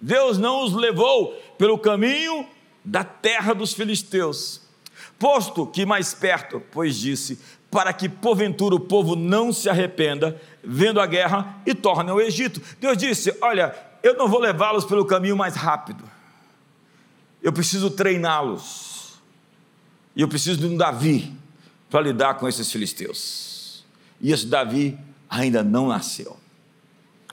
[0.00, 2.46] Deus não os levou pelo caminho
[2.84, 4.60] da terra dos filisteus,
[5.18, 11.00] posto que mais perto, pois disse: para que porventura o povo não se arrependa, vendo
[11.00, 12.62] a guerra e torne ao Egito.
[12.80, 16.04] Deus disse: Olha, eu não vou levá-los pelo caminho mais rápido,
[17.42, 19.20] eu preciso treiná-los,
[20.14, 21.32] e eu preciso de um Davi
[21.90, 23.84] para lidar com esses filisteus.
[24.20, 26.36] E esse Davi ainda não nasceu.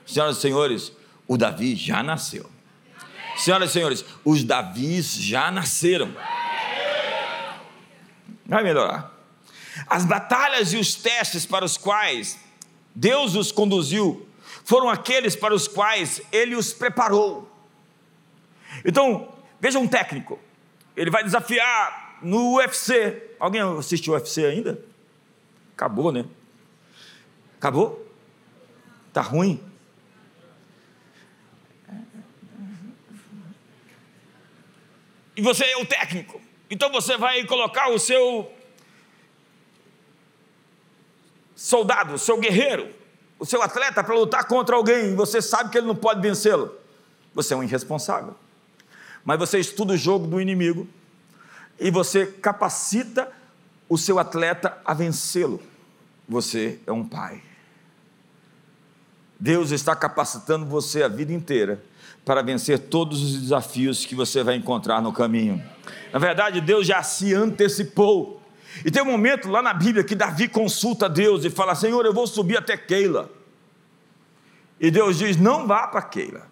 [0.06, 0.92] Senhoras e senhores,
[1.26, 2.48] o Davi já nasceu.
[3.36, 6.14] Senhoras e senhores, os Davis já nasceram.
[8.46, 9.12] Vai melhorar.
[9.86, 12.38] As batalhas e os testes para os quais
[12.94, 14.28] Deus os conduziu
[14.64, 17.48] foram aqueles para os quais Ele os preparou.
[18.84, 20.40] Então, veja um técnico,
[20.96, 23.36] ele vai desafiar no UFC.
[23.38, 24.82] Alguém assistiu o UFC ainda?
[25.74, 26.24] Acabou, né?
[27.58, 28.04] Acabou?
[29.12, 29.62] Tá ruim?
[35.36, 36.40] E você é o técnico.
[36.70, 38.52] Então você vai colocar o seu
[41.54, 42.94] soldado, o seu guerreiro,
[43.44, 46.74] o seu atleta para lutar contra alguém e você sabe que ele não pode vencê-lo.
[47.34, 48.34] Você é um irresponsável.
[49.22, 50.88] Mas você estuda o jogo do inimigo
[51.78, 53.30] e você capacita
[53.86, 55.60] o seu atleta a vencê-lo.
[56.26, 57.42] Você é um pai.
[59.38, 61.84] Deus está capacitando você a vida inteira
[62.24, 65.62] para vencer todos os desafios que você vai encontrar no caminho.
[66.10, 68.40] Na verdade, Deus já se antecipou
[68.82, 72.14] e tem um momento lá na Bíblia que Davi consulta Deus e fala: Senhor, eu
[72.14, 73.30] vou subir até Keila.
[74.80, 76.46] E Deus diz: Não vá para Keila.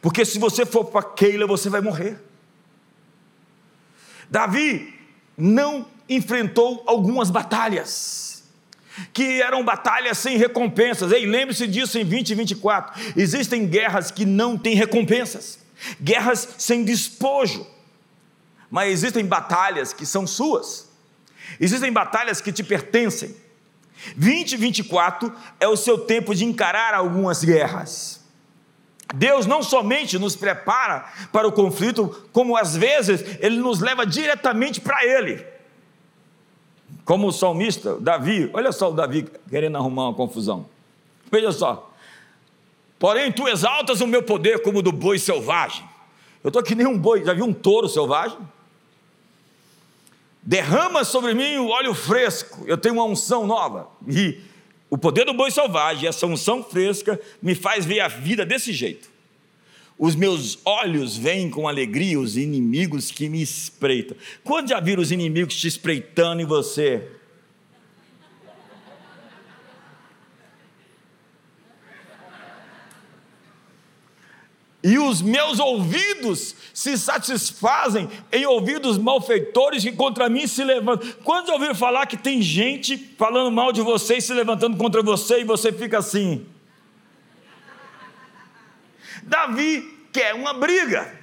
[0.00, 2.20] Porque se você for para Keila, você vai morrer.
[4.30, 4.94] Davi
[5.36, 8.44] não enfrentou algumas batalhas,
[9.12, 11.12] que eram batalhas sem recompensas.
[11.12, 13.12] Ei, lembre-se disso em 20 e 24.
[13.16, 15.58] Existem guerras que não têm recompensas,
[16.00, 17.66] guerras sem despojo,
[18.70, 20.89] mas existem batalhas que são suas,
[21.58, 23.34] existem batalhas que te pertencem.
[24.16, 28.20] 20 e 24 é o seu tempo de encarar algumas guerras.
[29.14, 34.80] Deus não somente nos prepara para o conflito, como às vezes ele nos leva diretamente
[34.80, 35.44] para ele.
[37.04, 40.66] Como o salmista Davi, olha só o Davi querendo arrumar uma confusão.
[41.30, 41.92] Veja só.
[42.98, 45.84] Porém, tu exaltas o meu poder como do boi selvagem.
[46.44, 48.38] Eu estou que nem um boi, já viu um touro selvagem?
[50.42, 53.88] Derrama sobre mim o óleo fresco, eu tenho uma unção nova.
[54.08, 54.40] E
[54.88, 59.08] o poder do boi selvagem, essa unção fresca, me faz ver a vida desse jeito.
[59.98, 64.16] Os meus olhos veem com alegria os inimigos que me espreitam.
[64.42, 67.06] Quando já viram os inimigos te espreitando em você?
[74.82, 81.06] E os meus ouvidos se satisfazem em ouvidos malfeitores que contra mim se levantam.
[81.22, 85.40] Quando ouviram falar que tem gente falando mal de você e se levantando contra você
[85.40, 86.46] e você fica assim?
[89.22, 91.14] Davi quer uma briga.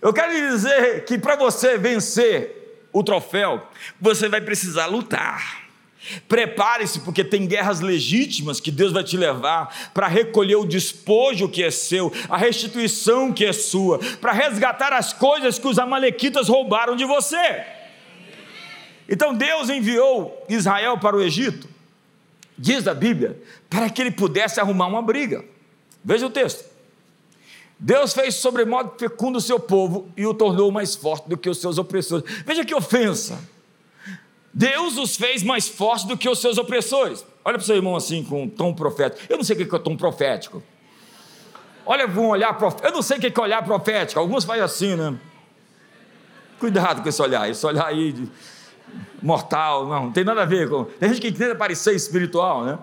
[0.00, 3.68] Eu quero dizer que para você vencer o troféu,
[4.00, 5.65] você vai precisar lutar.
[6.28, 11.62] Prepare-se, porque tem guerras legítimas que Deus vai te levar para recolher o despojo que
[11.62, 16.96] é seu, a restituição que é sua, para resgatar as coisas que os Amalequitas roubaram
[16.96, 17.64] de você.
[19.08, 21.68] Então Deus enviou Israel para o Egito,
[22.58, 23.40] diz a Bíblia,
[23.70, 25.44] para que ele pudesse arrumar uma briga.
[26.04, 26.64] Veja o texto.
[27.78, 31.60] Deus fez sobremodo fecundo o seu povo e o tornou mais forte do que os
[31.60, 32.24] seus opressores.
[32.44, 33.38] Veja que ofensa
[34.58, 37.26] Deus os fez mais fortes do que os seus opressores.
[37.44, 39.30] Olha para o seu irmão assim, com um tom profético.
[39.30, 40.62] Eu não sei o que é tom profético.
[41.84, 42.88] Olha com um olhar profético.
[42.88, 44.18] Eu não sei o que é olhar profético.
[44.18, 45.14] Alguns fazem assim, né?
[46.58, 47.50] Cuidado com esse olhar.
[47.50, 48.30] Esse olhar aí de
[49.22, 50.84] mortal, não, não tem nada a ver com.
[50.84, 52.78] Tem gente que tenta parecer espiritual, né?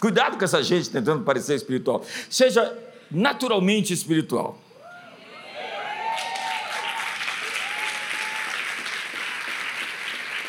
[0.00, 2.02] Cuidado com essa gente tentando parecer espiritual.
[2.30, 2.74] Seja
[3.10, 4.58] naturalmente espiritual.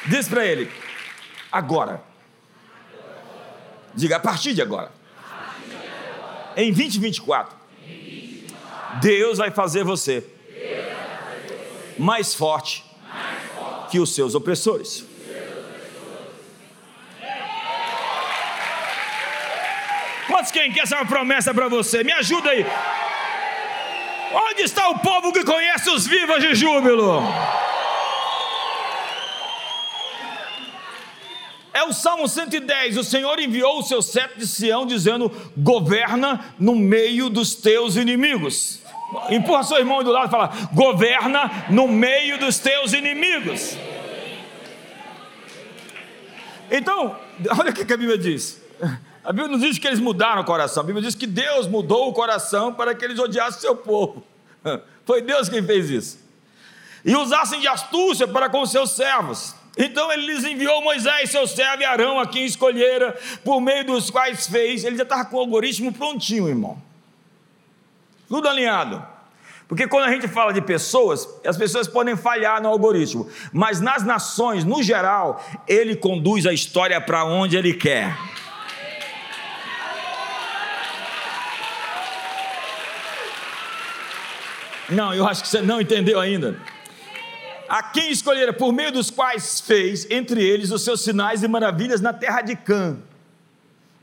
[0.07, 0.71] Diz para ele,
[1.51, 2.01] agora.
[3.93, 4.91] Diga, a partir de agora.
[6.55, 7.55] Em 2024,
[9.01, 10.25] Deus vai fazer você
[11.97, 12.83] mais forte
[13.89, 15.05] que os seus opressores.
[20.27, 22.03] Quantos quem quer essa promessa para você?
[22.03, 22.65] Me ajuda aí.
[24.33, 27.21] Onde está o povo que conhece os vivos de júbilo?
[31.75, 32.95] É o Salmo 110.
[32.95, 38.79] O Senhor enviou o seu cetro de Sião, dizendo: governa no meio dos teus inimigos.
[39.29, 43.77] Empurra seu irmão do lado e fala: governa no meio dos teus inimigos.
[46.71, 47.19] Então,
[47.59, 48.63] olha o que a Bíblia diz.
[49.21, 52.07] A Bíblia não diz que eles mudaram o coração, a Bíblia diz que Deus mudou
[52.07, 54.23] o coração para que eles odiassem seu povo.
[55.03, 56.19] Foi Deus quem fez isso.
[57.03, 59.53] E usassem de astúcia para com seus servos.
[59.77, 64.09] Então ele lhes enviou Moisés, seu servo e Arão, a quem escolhera, por meio dos
[64.09, 64.85] quais fez.
[64.85, 66.81] Ele já estava com o algoritmo prontinho, irmão.
[68.27, 69.05] Tudo alinhado.
[69.67, 74.03] Porque quando a gente fala de pessoas, as pessoas podem falhar no algoritmo, mas nas
[74.03, 78.15] nações, no geral, ele conduz a história para onde ele quer.
[84.87, 86.61] Não, eu acho que você não entendeu ainda
[87.67, 92.01] a quem escolhera, por meio dos quais fez, entre eles, os seus sinais e maravilhas
[92.01, 92.97] na terra de Cã.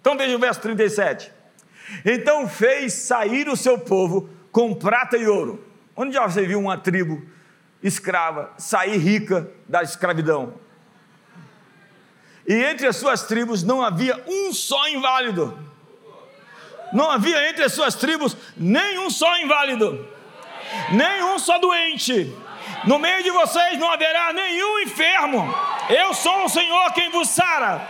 [0.01, 1.31] Então veja o verso 37.
[2.05, 5.65] Então fez sair o seu povo com prata e ouro.
[5.95, 7.23] Onde já você viu uma tribo
[7.83, 10.55] escrava sair rica da escravidão?
[12.47, 15.57] E entre as suas tribos não havia um só inválido.
[16.93, 20.07] Não havia entre as suas tribos nenhum só inválido,
[20.93, 22.35] nenhum só doente,
[22.87, 25.55] no meio de vocês não haverá nenhum enfermo.
[25.89, 27.87] Eu sou o Senhor quem vos sara.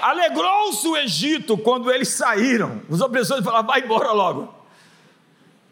[0.00, 2.82] Alegrou-se o Egito quando eles saíram.
[2.88, 4.54] Os opressores falaram: vai embora logo.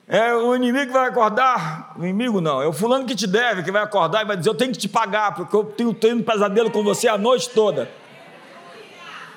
[0.07, 1.95] É o inimigo que vai acordar.
[1.97, 4.51] O inimigo não, é o fulano que te deve, que vai acordar e vai dizer:
[4.51, 7.91] Eu tenho que te pagar, porque eu tenho tendo pesadelo com você a noite toda.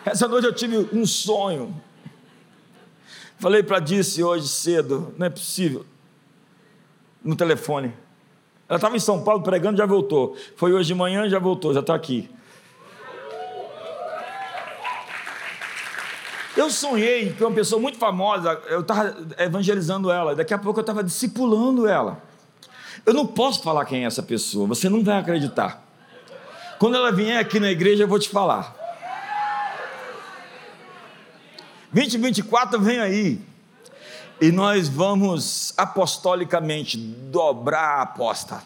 [0.06, 1.76] Essa noite eu tive um sonho.
[3.38, 5.86] Falei para Disse hoje cedo, não é possível.
[7.24, 7.94] No telefone.
[8.70, 10.36] Ela estava em São Paulo pregando, já voltou.
[10.56, 12.30] Foi hoje de manhã, já voltou, já está aqui.
[16.56, 20.82] Eu sonhei com uma pessoa muito famosa, eu estava evangelizando ela, daqui a pouco eu
[20.82, 22.20] estava discipulando ela.
[23.06, 25.86] Eu não posso falar quem é essa pessoa, você não vai acreditar.
[26.80, 28.76] Quando ela vier aqui na igreja, eu vou te falar.
[31.94, 33.47] 2024 vem aí.
[34.40, 38.62] E nós vamos apostolicamente dobrar a aposta.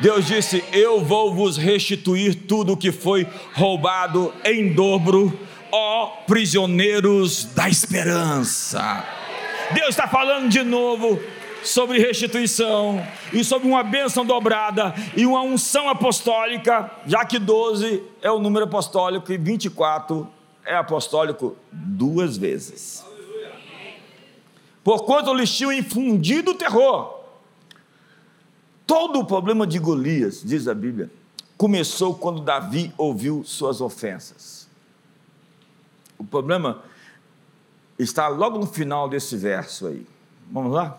[0.00, 5.38] Deus disse: Eu vou vos restituir tudo o que foi roubado em dobro,
[5.70, 9.04] ó prisioneiros da esperança.
[9.72, 11.18] Deus está falando de novo
[11.62, 18.30] sobre restituição e sobre uma bênção dobrada e uma unção apostólica, já que 12 é
[18.30, 20.28] o número apostólico e 24
[20.64, 23.04] é apostólico duas vezes.
[24.84, 27.20] Porquanto lhes tinham infundido terror.
[28.86, 31.10] Todo o problema de Golias, diz a Bíblia,
[31.56, 34.68] começou quando Davi ouviu suas ofensas.
[36.18, 36.82] O problema
[37.98, 40.06] está logo no final desse verso aí.
[40.50, 40.98] Vamos lá?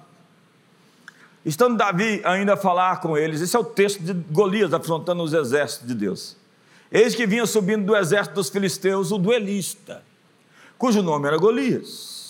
[1.45, 5.33] Estando Davi ainda a falar com eles, esse é o texto de Golias afrontando os
[5.33, 6.37] exércitos de Deus.
[6.89, 10.03] Eis que vinha subindo do exército dos filisteus o duelista,
[10.77, 12.22] cujo nome era Golias,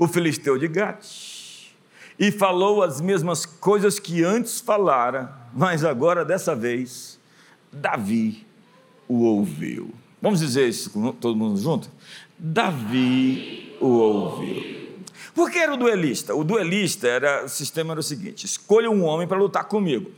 [0.00, 1.74] o filisteu de Gate,
[2.18, 7.20] e falou as mesmas coisas que antes falara, mas agora dessa vez
[7.70, 8.46] Davi
[9.06, 9.92] o ouviu.
[10.20, 10.90] Vamos dizer isso
[11.20, 11.90] todo mundo junto?
[12.38, 14.80] Davi o ouviu.
[15.34, 16.34] Por que era o duelista?
[16.34, 20.10] O duelista era, o sistema era o seguinte: escolha um homem para lutar comigo.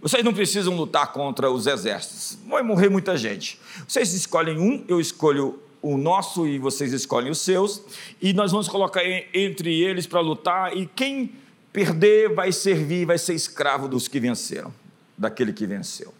[0.00, 3.58] Vocês não precisam lutar contra os exércitos, vai morrer muita gente.
[3.88, 7.82] Vocês escolhem um, eu escolho o nosso e vocês escolhem os seus,
[8.20, 9.02] e nós vamos colocar
[9.34, 11.32] entre eles para lutar, e quem
[11.72, 14.72] perder vai servir, vai ser escravo dos que venceram,
[15.16, 16.14] daquele que venceu.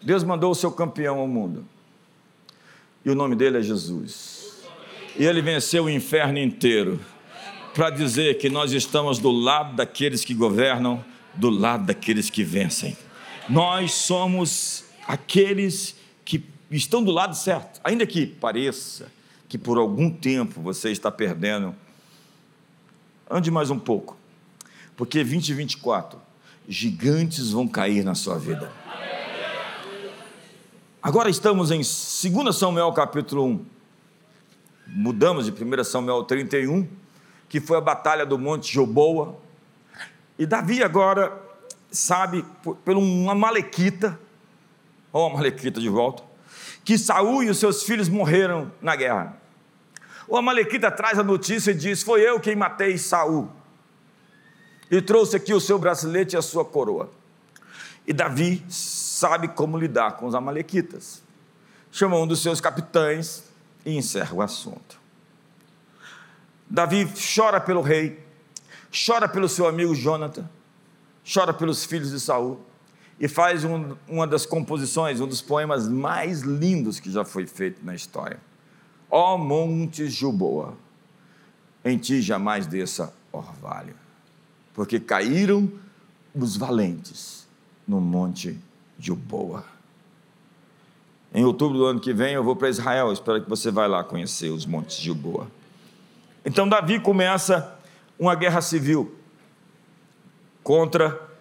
[0.00, 1.66] Deus mandou o seu campeão ao mundo,
[3.04, 4.62] e o nome dele é Jesus,
[5.18, 7.00] e ele venceu o inferno inteiro,
[7.74, 11.04] para dizer que nós estamos do lado daqueles que governam
[11.34, 12.96] do lado daqueles que vencem.
[13.48, 16.01] Nós somos aqueles que
[16.76, 19.10] estão do lado certo, ainda que pareça
[19.48, 21.74] que por algum tempo você está perdendo.
[23.30, 24.16] Ande mais um pouco,
[24.96, 26.18] porque 2024,
[26.68, 28.72] gigantes vão cair na sua vida.
[31.02, 33.66] Agora estamos em 2 Samuel capítulo 1.
[34.86, 36.88] Mudamos de 1 Samuel 31,
[37.48, 39.38] que foi a batalha do Monte Joboa,
[40.38, 41.40] e Davi agora
[41.90, 44.18] sabe, por uma malequita,
[45.12, 46.22] ou uma malequita de volta,
[46.84, 49.36] que Saul e os seus filhos morreram na guerra.
[50.26, 53.50] O Amalequita traz a notícia e diz: Foi eu quem matei Saul.
[54.90, 57.10] E trouxe aqui o seu bracelete e a sua coroa.
[58.06, 61.22] E Davi sabe como lidar com os Amalequitas.
[61.90, 63.44] Chama um dos seus capitães
[63.84, 65.00] e encerra o assunto.
[66.68, 68.24] Davi chora pelo rei,
[69.06, 70.48] chora pelo seu amigo Jonathan,
[71.22, 72.60] chora pelos filhos de Saul
[73.22, 77.80] e faz um, uma das composições, um dos poemas mais lindos que já foi feito
[77.86, 78.40] na história.
[79.08, 80.74] Ó monte Juboa,
[81.84, 83.94] em ti jamais desça orvalho,
[84.74, 85.70] porque caíram
[86.34, 87.46] os valentes
[87.86, 88.58] no monte
[88.98, 89.64] Juboa.
[91.32, 94.02] Em outubro do ano que vem eu vou para Israel, espero que você vá lá
[94.02, 95.46] conhecer os montes Juboa.
[96.44, 97.78] Então Davi começa
[98.18, 99.14] uma guerra civil
[100.64, 101.31] contra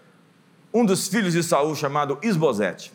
[0.73, 2.91] um dos filhos de Saul chamado Isbosete.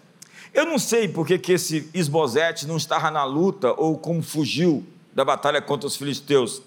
[0.53, 5.25] Eu não sei por que esse Isbosete não estava na luta ou como fugiu da
[5.25, 6.63] batalha contra os filisteus.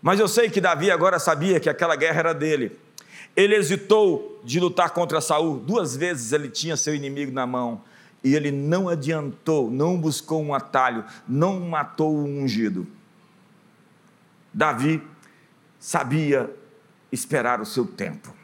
[0.00, 2.78] Mas eu sei que Davi agora sabia que aquela guerra era dele.
[3.36, 5.58] Ele hesitou de lutar contra Saul.
[5.58, 7.82] Duas vezes ele tinha seu inimigo na mão.
[8.22, 12.86] E ele não adiantou, não buscou um atalho, não matou o ungido.
[14.52, 15.02] Davi
[15.78, 16.50] sabia
[17.12, 18.34] esperar o seu tempo.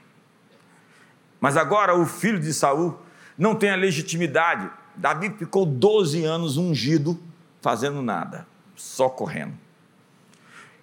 [1.40, 3.00] Mas agora o filho de Saul
[3.36, 4.70] não tem a legitimidade.
[4.94, 7.18] Davi ficou 12 anos ungido,
[7.62, 9.54] fazendo nada, só correndo.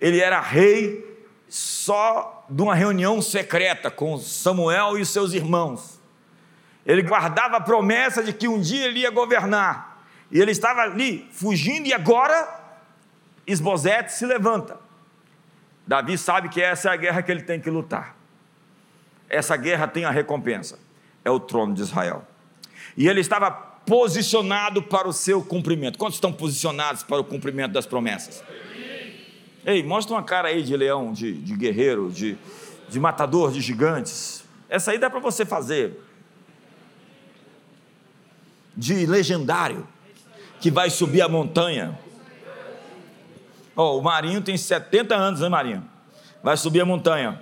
[0.01, 1.05] Ele era rei
[1.47, 5.99] só de uma reunião secreta com Samuel e seus irmãos.
[6.85, 10.01] Ele guardava a promessa de que um dia ele ia governar.
[10.31, 12.47] E ele estava ali fugindo, e agora
[13.45, 14.77] Esbozete se levanta.
[15.85, 18.16] Davi sabe que essa é a guerra que ele tem que lutar.
[19.29, 20.79] Essa guerra tem a recompensa:
[21.23, 22.25] é o trono de Israel.
[22.95, 25.97] E ele estava posicionado para o seu cumprimento.
[25.97, 28.43] Quantos estão posicionados para o cumprimento das promessas?
[29.65, 32.37] Ei, mostra uma cara aí de leão, de, de guerreiro, de,
[32.89, 34.43] de matador de gigantes.
[34.69, 36.01] Essa aí dá para você fazer.
[38.75, 39.87] De legendário,
[40.59, 41.97] que vai subir a montanha.
[43.75, 45.87] Oh, o Marinho tem 70 anos, né, Marinho?
[46.43, 47.41] Vai subir a montanha.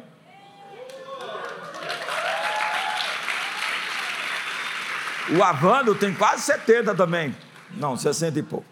[5.34, 7.36] O Avando tem quase 70 também.
[7.72, 8.66] Não, 60 e pouco.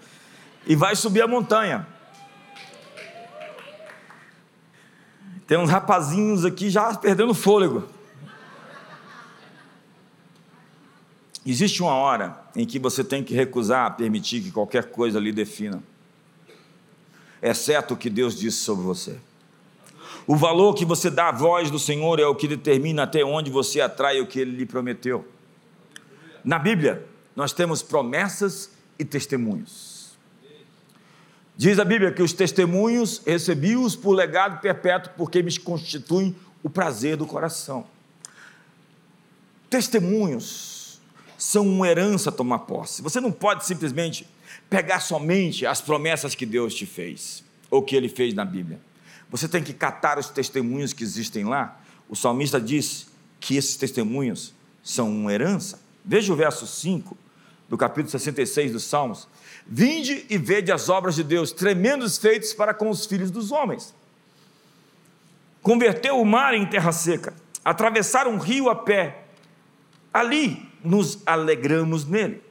[0.65, 1.87] E vai subir a montanha.
[5.47, 7.87] Tem uns rapazinhos aqui já perdendo fôlego.
[11.45, 15.83] Existe uma hora em que você tem que recusar permitir que qualquer coisa lhe defina,
[17.41, 19.17] exceto o que Deus disse sobre você.
[20.25, 23.51] O valor que você dá à voz do Senhor é o que determina até onde
[23.51, 25.27] você atrai o que ele lhe prometeu.
[26.43, 28.69] Na Bíblia, nós temos promessas
[28.99, 30.17] e testemunhos.
[31.55, 37.15] Diz a Bíblia que os testemunhos recebi-os por legado perpétuo, porque me constituem o prazer
[37.15, 37.85] do coração.
[39.69, 41.01] Testemunhos
[41.37, 43.01] são uma herança a tomar posse.
[43.01, 44.27] Você não pode simplesmente
[44.69, 48.79] pegar somente as promessas que Deus te fez, ou que Ele fez na Bíblia.
[49.29, 51.79] Você tem que catar os testemunhos que existem lá.
[52.07, 53.07] O salmista diz
[53.39, 55.82] que esses testemunhos são uma herança.
[56.03, 57.17] Veja o verso 5
[57.69, 59.27] do capítulo 66 dos Salmos.
[59.65, 63.93] Vinde e vede as obras de Deus, tremendos feitos para com os filhos dos homens.
[65.61, 67.33] Converteu o mar em terra seca,
[67.63, 69.23] atravessaram um rio a pé.
[70.13, 72.43] Ali nos alegramos nele.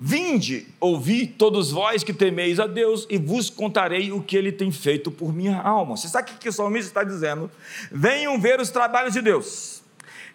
[0.00, 4.70] Vinde, ouvi todos vós que temeis a Deus, e vos contarei o que ele tem
[4.72, 5.96] feito por minha alma.
[5.96, 7.50] Você sabe o que o salmista está dizendo?
[7.90, 9.82] Venham ver os trabalhos de Deus,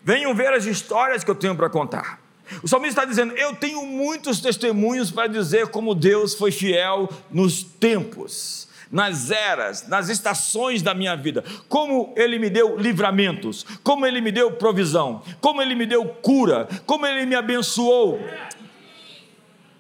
[0.04, 2.27] venham ver as histórias que eu tenho para contar.
[2.64, 7.64] O salmista está dizendo: Eu tenho muitos testemunhos para dizer como Deus foi fiel nos
[7.64, 14.22] tempos, nas eras, nas estações da minha vida, como Ele me deu livramentos, como Ele
[14.22, 18.20] me deu provisão, como Ele me deu cura, como Ele me abençoou.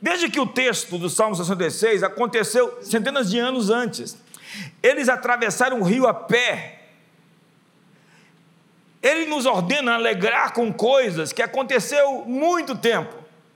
[0.01, 4.18] Veja que o texto do Salmo 66 aconteceu centenas de anos antes.
[4.82, 6.76] Eles atravessaram o rio a pé
[9.08, 13.16] ele nos ordena alegrar com coisas que aconteceu muito tempo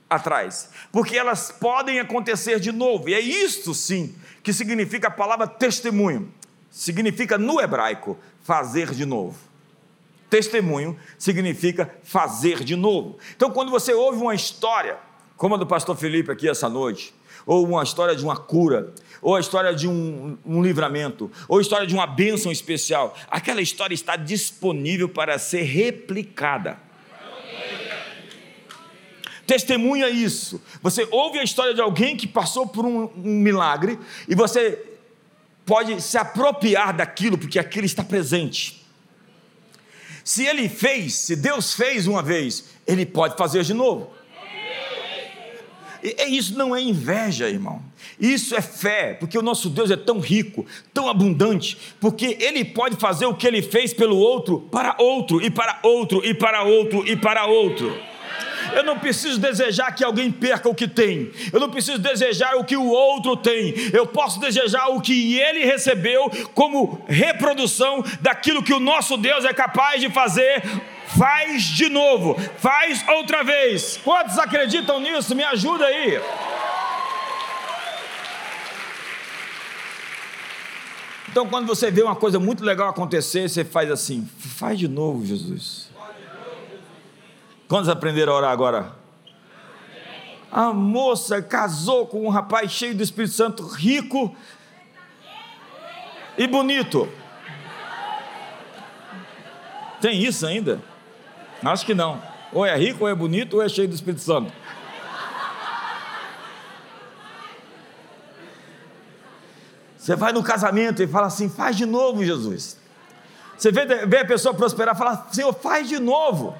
[0.10, 3.10] atrás, porque elas podem acontecer de novo.
[3.10, 6.32] E é isto sim que significa a palavra testemunho.
[6.70, 9.38] Significa no hebraico fazer de novo.
[10.30, 13.18] Testemunho significa fazer de novo.
[13.36, 14.98] Então, quando você ouve uma história,
[15.36, 17.14] como a do pastor Felipe aqui essa noite,
[17.46, 21.62] ou uma história de uma cura, ou a história de um, um, livramento, ou a
[21.62, 26.80] história de uma bênção especial, aquela história está disponível para ser replicada.
[29.46, 30.62] Testemunha isso.
[30.82, 34.82] Você ouve a história de alguém que passou por um, um milagre e você
[35.66, 38.82] pode se apropriar daquilo, porque aquilo está presente.
[40.24, 44.14] Se ele fez, se Deus fez uma vez, ele pode fazer de novo.
[46.04, 47.84] E isso não é inveja, irmão.
[48.20, 52.96] Isso é fé, porque o nosso Deus é tão rico, tão abundante, porque Ele pode
[52.96, 57.08] fazer o que Ele fez pelo outro, para outro, e para outro, e para outro,
[57.08, 58.12] e para outro.
[58.74, 61.32] Eu não preciso desejar que alguém perca o que tem.
[61.52, 63.74] Eu não preciso desejar o que o outro tem.
[63.92, 69.54] Eu posso desejar o que ele recebeu como reprodução daquilo que o nosso Deus é
[69.54, 70.64] capaz de fazer
[71.18, 74.00] faz de novo, faz outra vez.
[74.04, 75.36] Quantos acreditam nisso?
[75.36, 76.22] Me ajuda aí.
[81.32, 85.26] Então, quando você vê uma coisa muito legal acontecer, você faz assim: faz de novo,
[85.26, 85.90] Jesus.
[87.70, 88.92] Quantos aprenderam a orar agora?
[90.52, 94.36] A moça casou com um rapaz cheio do Espírito Santo, rico
[96.38, 97.08] e bonito.
[100.02, 100.82] Tem isso ainda?
[101.64, 102.22] Acho que não.
[102.52, 104.52] Ou é rico, ou é bonito, ou é cheio do Espírito Santo.
[110.02, 112.78] Você vai no casamento e fala assim: faz de novo, Jesus.
[113.58, 116.56] Você vê, vê a pessoa prosperar e fala: Senhor, faz de novo.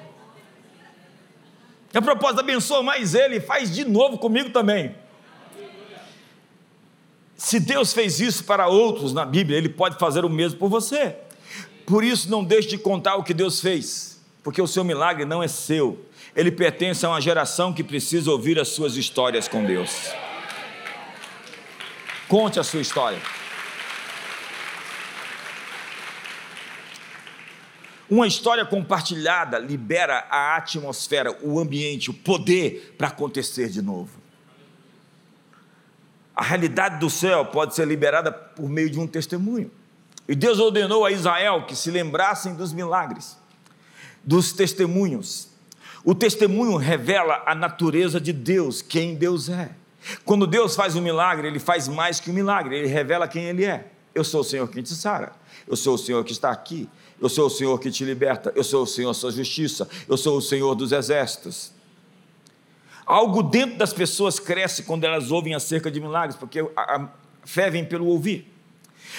[1.92, 4.94] E a propósito, abençoa mais ele, faz de novo comigo também.
[7.36, 11.16] Se Deus fez isso para outros na Bíblia, Ele pode fazer o mesmo por você.
[11.84, 14.12] Por isso, não deixe de contar o que Deus fez
[14.42, 18.58] porque o seu milagre não é seu, ele pertence a uma geração que precisa ouvir
[18.58, 20.10] as suas histórias com Deus.
[22.28, 23.20] Conte a sua história.
[28.12, 34.20] Uma história compartilhada libera a atmosfera, o ambiente, o poder para acontecer de novo.
[36.36, 39.70] A realidade do céu pode ser liberada por meio de um testemunho.
[40.28, 43.38] E Deus ordenou a Israel que se lembrassem dos milagres,
[44.22, 45.48] dos testemunhos.
[46.04, 49.70] O testemunho revela a natureza de Deus, quem Deus é.
[50.24, 53.64] Quando Deus faz um milagre, ele faz mais que um milagre, ele revela quem ele
[53.64, 53.86] é.
[54.14, 55.32] Eu sou o Senhor que te sara,
[55.66, 56.88] eu sou o Senhor que está aqui,
[57.20, 60.36] eu sou o Senhor que te liberta, eu sou o Senhor sua justiça, eu sou
[60.36, 61.72] o Senhor dos exércitos.
[63.06, 67.08] Algo dentro das pessoas cresce quando elas ouvem acerca de milagres, porque a
[67.44, 68.52] fé vem pelo ouvir.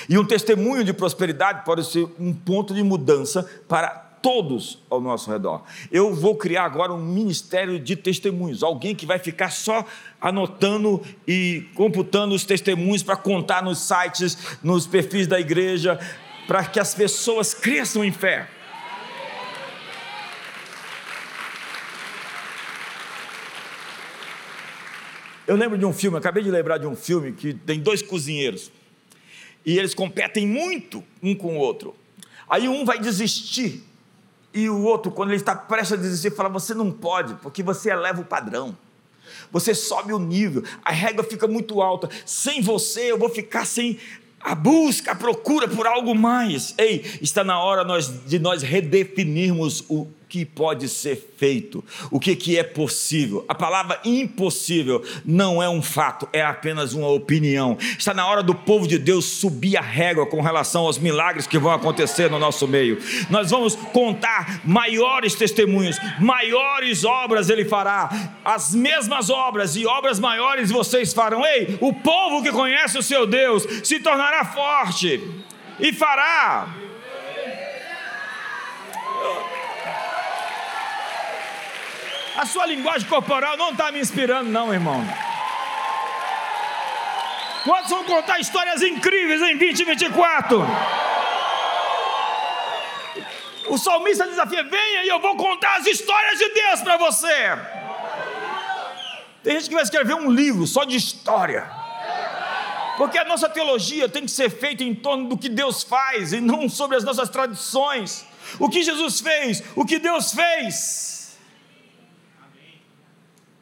[0.08, 5.30] E um testemunho de prosperidade pode ser um ponto de mudança para todos ao nosso
[5.30, 5.64] redor.
[5.92, 9.86] Eu vou criar agora um ministério de testemunhos, alguém que vai ficar só
[10.20, 16.00] anotando e computando os testemunhos para contar nos sites, nos perfis da igreja,
[16.48, 18.48] para que as pessoas cresçam em fé.
[25.46, 28.72] Eu lembro de um filme, acabei de lembrar de um filme que tem dois cozinheiros
[29.66, 31.94] e eles competem muito um com o outro.
[32.50, 33.84] Aí um vai desistir
[34.54, 37.90] e o outro, quando ele está prestes a desistir, fala: Você não pode, porque você
[37.90, 38.78] eleva o padrão.
[39.52, 42.10] Você sobe o nível, a régua fica muito alta.
[42.26, 44.00] Sem você, eu vou ficar sem
[44.40, 46.74] a busca, a procura por algo mais.
[46.78, 52.36] Ei, está na hora nós, de nós redefinirmos o que pode ser feito, o que,
[52.36, 53.46] que é possível.
[53.48, 57.78] A palavra impossível não é um fato, é apenas uma opinião.
[57.80, 61.60] Está na hora do povo de Deus subir a régua com relação aos milagres que
[61.60, 62.98] vão acontecer no nosso meio.
[63.30, 68.10] Nós vamos contar maiores testemunhos, maiores obras ele fará,
[68.44, 71.46] as mesmas obras e obras maiores vocês farão.
[71.46, 75.22] Ei, o povo que conhece o seu Deus se tornará forte
[75.80, 76.83] e fará
[82.36, 85.04] A sua linguagem corporal não está me inspirando, não, irmão.
[87.64, 90.66] Quantos vão contar histórias incríveis em 2024?
[93.68, 97.58] O salmista desafia: venha e eu vou contar as histórias de Deus para você.
[99.44, 101.70] Tem gente que vai escrever um livro só de história.
[102.98, 106.40] Porque a nossa teologia tem que ser feita em torno do que Deus faz e
[106.40, 108.26] não sobre as nossas tradições.
[108.60, 111.23] O que Jesus fez, o que Deus fez.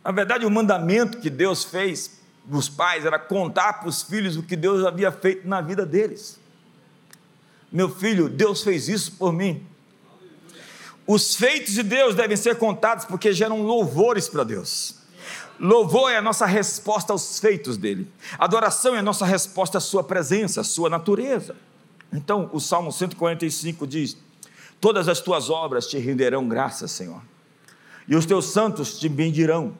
[0.03, 4.43] Na verdade, o mandamento que Deus fez dos pais era contar para os filhos o
[4.43, 6.39] que Deus havia feito na vida deles.
[7.71, 9.65] Meu filho, Deus fez isso por mim.
[11.05, 14.95] Os feitos de Deus devem ser contados porque geram louvores para Deus.
[15.59, 18.07] Louvor é a nossa resposta aos feitos dele.
[18.39, 21.55] Adoração é a nossa resposta à sua presença, à sua natureza.
[22.11, 24.17] Então, o Salmo 145 diz:
[24.79, 27.21] Todas as tuas obras te renderão graças, Senhor,
[28.07, 29.77] e os teus santos te bendirão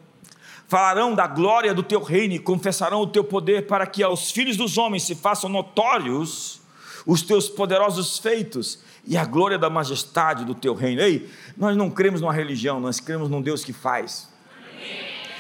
[0.71, 4.55] falarão da glória do teu reino e confessarão o teu poder para que aos filhos
[4.55, 6.61] dos homens se façam notórios
[7.05, 11.01] os teus poderosos feitos e a glória da majestade do teu reino.
[11.01, 14.29] Ei, nós não cremos numa religião, nós cremos num Deus que faz.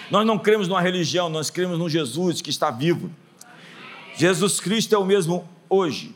[0.09, 3.09] Nós não cremos numa religião, nós cremos num Jesus que está vivo.
[4.17, 6.13] Jesus Cristo é o mesmo hoje,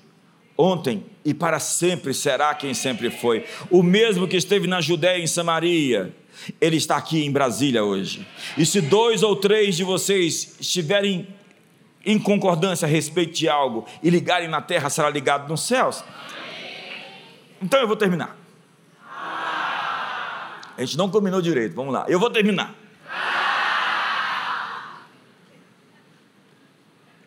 [0.57, 3.45] ontem e para sempre será quem sempre foi.
[3.71, 6.13] O mesmo que esteve na Judéia e em Samaria,
[6.59, 8.27] ele está aqui em Brasília hoje.
[8.57, 11.27] E se dois ou três de vocês estiverem
[12.05, 16.03] em concordância a respeito de algo e ligarem na terra, será ligado nos céus.
[17.61, 18.37] Então eu vou terminar.
[20.77, 22.05] A gente não combinou direito, vamos lá.
[22.07, 22.75] Eu vou terminar.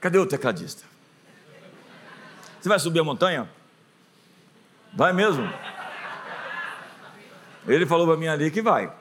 [0.01, 0.85] Cadê o tecladista?
[2.61, 3.49] Você vai subir a montanha?
[4.93, 5.51] Vai mesmo?
[7.67, 8.93] Ele falou para mim ali que vai.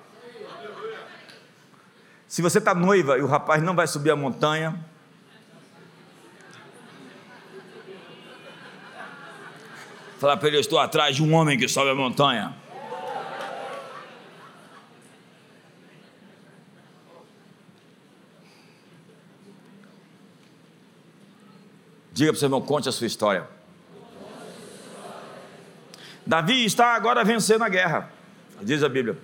[2.28, 4.78] Se você está noiva e o rapaz não vai subir a montanha,
[10.20, 12.54] falar para ele: Eu estou atrás de um homem que sobe a montanha.
[22.12, 23.48] Diga para o seu irmão, conte a sua história.
[26.26, 28.12] Davi está agora vencendo a guerra,
[28.62, 29.18] diz a Bíblia.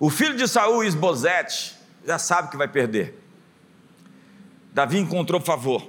[0.00, 1.76] O filho de Saul, Esbozete,
[2.06, 3.22] já sabe que vai perder.
[4.72, 5.86] Davi encontrou favor.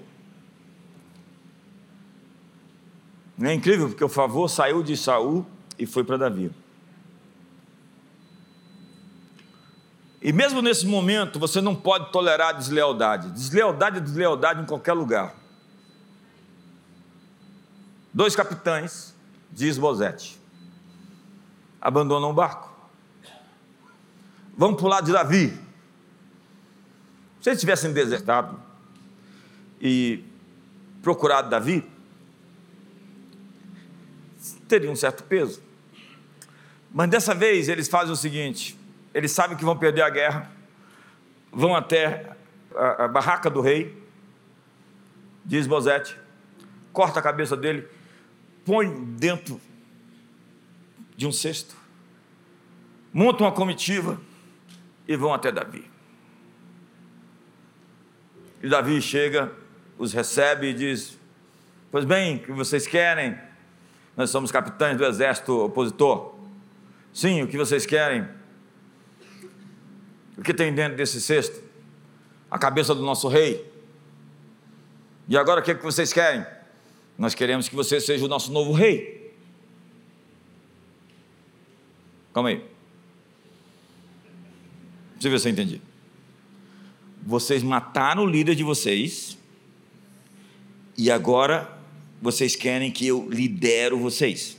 [3.38, 5.46] Não é incrível porque o favor saiu de Saul
[5.80, 6.52] e foi para Davi.
[10.22, 13.32] E mesmo nesse momento, você não pode tolerar deslealdade.
[13.32, 15.34] Deslealdade é deslealdade em qualquer lugar.
[18.14, 19.16] Dois capitães
[19.50, 20.38] de Esbozete
[21.80, 22.71] abandonam o barco.
[24.58, 25.58] Vamos para o lado de Davi.
[27.40, 28.60] Se eles tivessem desertado
[29.80, 30.24] e
[31.02, 31.84] procurado Davi,
[34.68, 35.62] teria um certo peso.
[36.94, 38.78] Mas dessa vez eles fazem o seguinte:
[39.14, 40.52] eles sabem que vão perder a guerra,
[41.52, 42.36] vão até
[42.76, 43.98] a, a barraca do rei,
[45.44, 46.18] diz Bozete,
[46.94, 47.88] corta a cabeça dele,
[48.66, 49.60] põe dentro
[51.16, 51.76] de um cesto,
[53.14, 54.20] montam uma comitiva
[55.12, 55.84] e vão até Davi.
[58.64, 59.52] E Davi chega,
[59.98, 61.20] os recebe e diz:
[61.92, 63.38] Pois bem, o que vocês querem?
[64.16, 66.36] Nós somos capitães do exército opositor.
[67.14, 68.28] Sim, o que vocês querem?
[70.38, 71.62] O que tem dentro desse cesto?
[72.50, 73.70] A cabeça do nosso rei.
[75.28, 76.46] E agora o que, é que vocês querem?
[77.18, 79.36] Nós queremos que você seja o nosso novo rei.
[82.34, 82.71] Calma aí.
[85.22, 85.82] Deixa eu ver se eu entendi.
[87.22, 89.38] Vocês mataram o líder de vocês.
[90.98, 91.78] E agora
[92.20, 94.58] vocês querem que eu lidero vocês.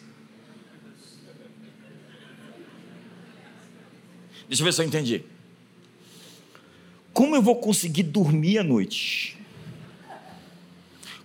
[4.46, 5.24] Deixa eu ver se eu entendi.
[7.12, 9.36] Como eu vou conseguir dormir à noite?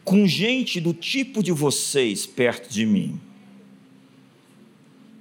[0.03, 3.21] Com gente do tipo de vocês perto de mim.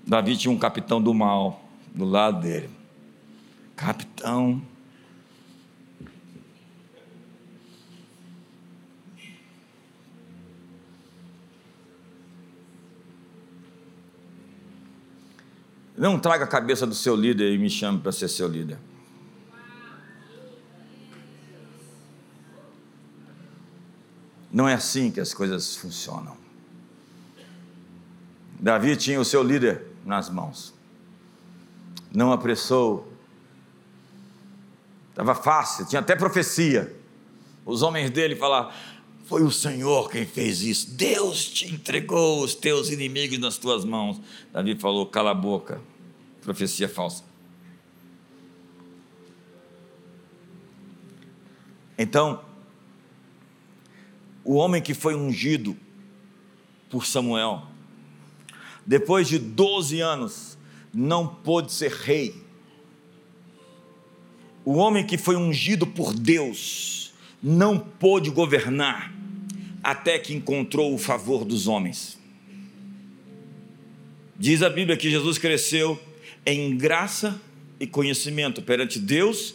[0.06, 1.62] Davi tinha um capitão do mal
[1.94, 2.75] do lado dele.
[3.76, 4.62] Capitão.
[15.96, 18.78] Não traga a cabeça do seu líder e me chame para ser seu líder.
[24.52, 26.36] Não é assim que as coisas funcionam.
[28.58, 30.72] Davi tinha o seu líder nas mãos,
[32.10, 33.15] não apressou,
[35.16, 36.94] estava fácil, tinha até profecia.
[37.64, 38.70] Os homens dele falaram:
[39.24, 44.20] Foi o Senhor quem fez isso, Deus te entregou os teus inimigos nas tuas mãos.
[44.52, 45.80] Davi falou: Cala a boca,
[46.42, 47.24] profecia falsa.
[51.98, 52.44] Então,
[54.44, 55.74] o homem que foi ungido
[56.90, 57.62] por Samuel,
[58.84, 60.58] depois de 12 anos,
[60.92, 62.45] não pôde ser rei.
[64.66, 69.14] O homem que foi ungido por Deus não pôde governar
[69.80, 72.18] até que encontrou o favor dos homens.
[74.36, 75.96] Diz a Bíblia que Jesus cresceu
[76.44, 77.40] em graça
[77.78, 79.54] e conhecimento perante Deus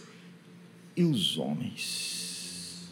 [0.96, 2.90] e os homens.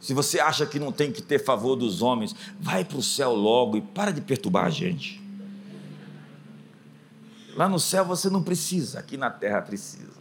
[0.00, 3.32] Se você acha que não tem que ter favor dos homens, vai para o céu
[3.32, 5.22] logo e para de perturbar a gente.
[7.54, 10.15] Lá no céu você não precisa, aqui na terra precisa.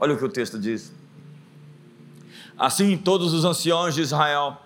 [0.00, 0.90] Olha o que o texto diz.
[2.58, 4.56] Assim todos os anciãos de Israel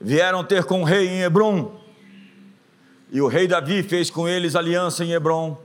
[0.00, 1.80] vieram ter com o rei em Hebron.
[3.12, 5.56] E o rei Davi fez com eles aliança em Hebron.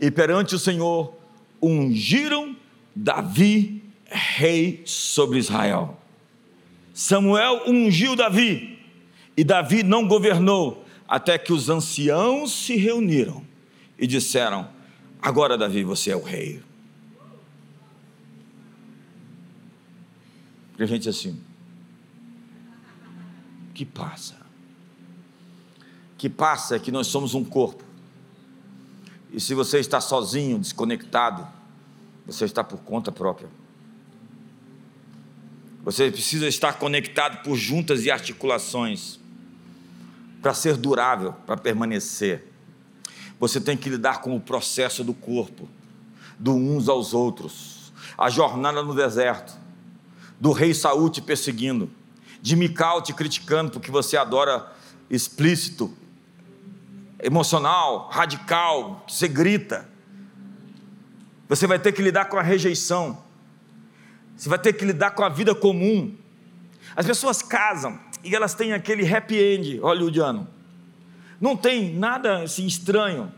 [0.00, 1.14] E perante o Senhor
[1.62, 2.56] ungiram
[2.96, 5.96] Davi rei sobre Israel.
[6.92, 8.76] Samuel ungiu Davi,
[9.36, 13.44] e Davi não governou, até que os anciãos se reuniram
[13.96, 14.68] e disseram:
[15.22, 16.60] Agora, Davi, você é o rei.
[20.78, 21.40] E a gente assim,
[23.74, 24.36] que passa?
[26.16, 27.84] Que passa é que nós somos um corpo.
[29.32, 31.46] E se você está sozinho, desconectado,
[32.26, 33.48] você está por conta própria.
[35.84, 39.18] Você precisa estar conectado por juntas e articulações
[40.40, 42.46] para ser durável, para permanecer.
[43.40, 45.68] Você tem que lidar com o processo do corpo,
[46.38, 49.57] do uns aos outros, a jornada no deserto,
[50.40, 51.90] do rei Saul te perseguindo,
[52.40, 54.72] de Mical te criticando porque você adora
[55.10, 55.92] explícito,
[57.20, 59.88] emocional, radical, você grita.
[61.48, 63.22] Você vai ter que lidar com a rejeição.
[64.36, 66.14] Você vai ter que lidar com a vida comum.
[66.94, 70.46] As pessoas casam e elas têm aquele happy end hollywoodiano.
[71.40, 73.32] Não tem nada assim estranho.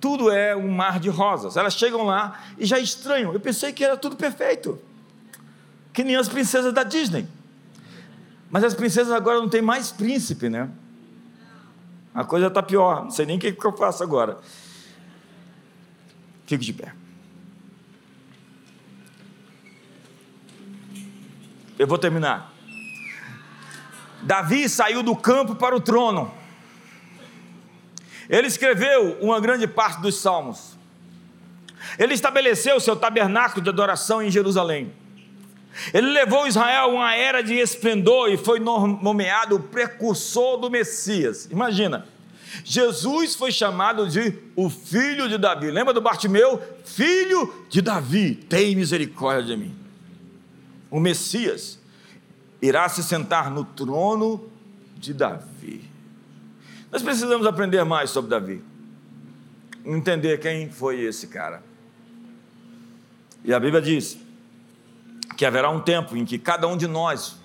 [0.00, 1.56] Tudo é um mar de rosas.
[1.56, 3.32] Elas chegam lá e já estranham.
[3.32, 4.80] Eu pensei que era tudo perfeito.
[5.98, 7.26] Que nem as princesas da Disney.
[8.48, 10.70] Mas as princesas agora não tem mais príncipe, né?
[12.14, 13.02] A coisa está pior.
[13.02, 14.38] Não sei nem o que eu faço agora.
[16.46, 16.94] Fico de pé.
[21.76, 22.52] Eu vou terminar.
[24.22, 26.32] Davi saiu do campo para o trono.
[28.28, 30.78] Ele escreveu uma grande parte dos salmos.
[31.98, 34.94] Ele estabeleceu seu tabernáculo de adoração em Jerusalém.
[35.92, 41.48] Ele levou Israel a uma era de esplendor e foi nomeado o precursor do Messias.
[41.50, 42.06] Imagina,
[42.64, 45.70] Jesus foi chamado de o filho de Davi.
[45.70, 46.60] Lembra do Bartimeu?
[46.84, 49.74] Filho de Davi, tem misericórdia de mim.
[50.90, 51.78] O Messias
[52.60, 54.50] irá se sentar no trono
[54.96, 55.88] de Davi.
[56.90, 58.62] Nós precisamos aprender mais sobre Davi.
[59.84, 61.62] Entender quem foi esse cara.
[63.44, 64.18] E a Bíblia diz
[65.38, 67.36] que haverá um tempo em que cada um de nós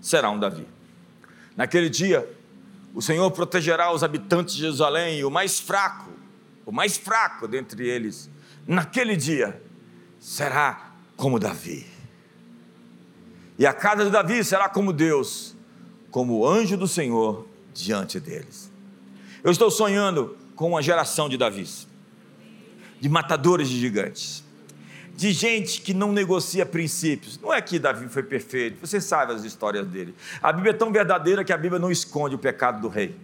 [0.00, 0.64] será um Davi.
[1.56, 2.32] Naquele dia,
[2.94, 6.08] o Senhor protegerá os habitantes de Jerusalém, e o mais fraco,
[6.64, 8.30] o mais fraco dentre eles,
[8.64, 9.60] naquele dia,
[10.20, 11.84] será como Davi.
[13.58, 15.56] E a casa de Davi será como Deus,
[16.12, 18.70] como o anjo do Senhor diante deles.
[19.42, 21.88] Eu estou sonhando com uma geração de Davis,
[23.00, 24.45] de matadores de gigantes,
[25.16, 27.40] de gente que não negocia princípios.
[27.40, 30.14] Não é que Davi foi perfeito, você sabe as histórias dele.
[30.42, 33.16] A Bíblia é tão verdadeira que a Bíblia não esconde o pecado do rei.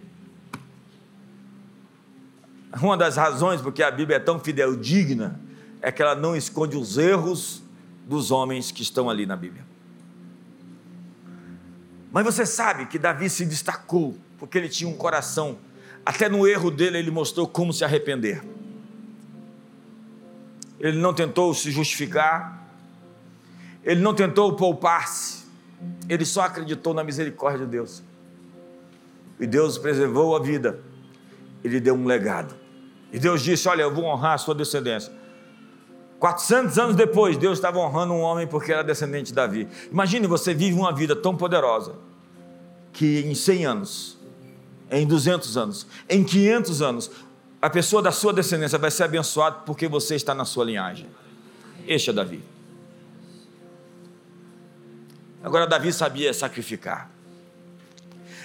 [2.81, 5.39] Uma das razões porque a Bíblia é tão fideldigna
[5.79, 7.61] é que ela não esconde os erros
[8.07, 9.63] dos homens que estão ali na Bíblia.
[12.11, 15.59] Mas você sabe que Davi se destacou porque ele tinha um coração,
[16.03, 18.41] até no erro dele ele mostrou como se arrepender
[20.83, 22.61] ele não tentou se justificar,
[23.85, 25.45] ele não tentou poupar-se,
[26.09, 28.03] ele só acreditou na misericórdia de Deus.
[29.39, 30.81] E Deus preservou a vida,
[31.63, 32.53] ele deu um legado.
[33.13, 35.11] E Deus disse: Olha, eu vou honrar a sua descendência.
[36.19, 39.67] 400 anos depois, Deus estava honrando um homem porque era descendente de Davi.
[39.89, 41.95] Imagine você vive uma vida tão poderosa
[42.91, 44.17] que em 100 anos,
[44.91, 47.11] em 200 anos, em 500 anos,
[47.63, 51.09] a pessoa da sua descendência vai ser abençoada porque você está na sua linhagem.
[51.87, 52.43] Este é Davi.
[55.41, 57.09] Agora, Davi sabia sacrificar.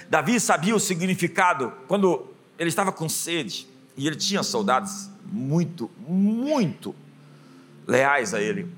[0.09, 3.67] Davi sabia o significado quando ele estava com sede
[3.97, 6.95] e ele tinha soldados muito, muito
[7.85, 8.73] leais a ele.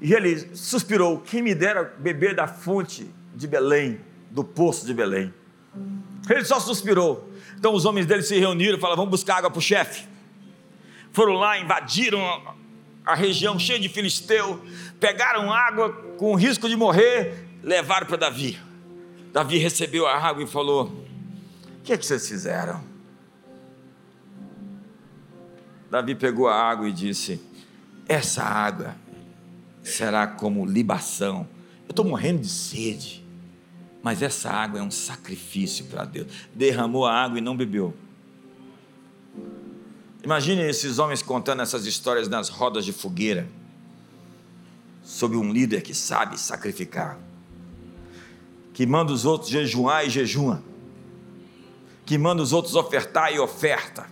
[0.00, 4.00] E ele suspirou: Quem me dera beber da fonte de Belém,
[4.30, 5.34] do poço de Belém.
[6.30, 7.28] Ele só suspirou.
[7.58, 10.06] Então os homens dele se reuniram e falaram: vamos buscar água para o chefe.
[11.10, 12.20] Foram lá, invadiram
[13.04, 14.62] a região cheia de filisteu,
[15.00, 18.58] pegaram água com risco de morrer, levaram para Davi.
[19.32, 22.80] Davi recebeu a água e falou: O que é que vocês fizeram?
[25.90, 27.42] Davi pegou a água e disse:
[28.08, 28.94] Essa água
[29.82, 31.48] será como libação.
[31.88, 33.26] Eu estou morrendo de sede
[34.02, 36.28] mas essa água é um sacrifício para Deus.
[36.54, 37.94] Derramou a água e não bebeu.
[40.22, 43.48] Imagine esses homens contando essas histórias nas rodas de fogueira,
[45.02, 47.18] sobre um líder que sabe sacrificar,
[48.74, 50.62] que manda os outros jejuar e jejua,
[52.04, 54.06] que manda os outros ofertar e oferta,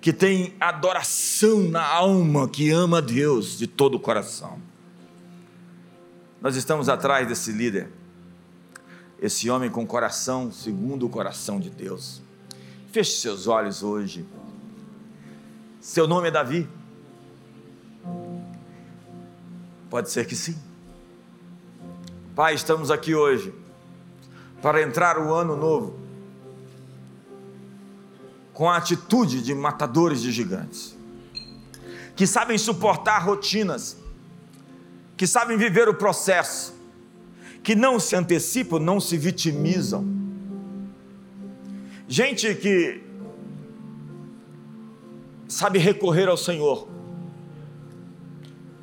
[0.00, 4.60] que tem adoração na alma, que ama Deus de todo o coração.
[6.42, 7.90] Nós estamos atrás desse líder
[9.20, 12.20] esse homem com coração segundo o coração de Deus.
[12.92, 14.26] Feche seus olhos hoje.
[15.80, 16.68] Seu nome é Davi?
[19.88, 20.56] Pode ser que sim.
[22.34, 23.54] Pai, estamos aqui hoje
[24.60, 25.98] para entrar o ano novo
[28.52, 30.96] com a atitude de matadores de gigantes,
[32.14, 33.96] que sabem suportar rotinas,
[35.16, 36.74] que sabem viver o processo,
[37.66, 40.06] que não se antecipam, não se vitimizam.
[42.06, 43.02] Gente que
[45.48, 46.86] sabe recorrer ao Senhor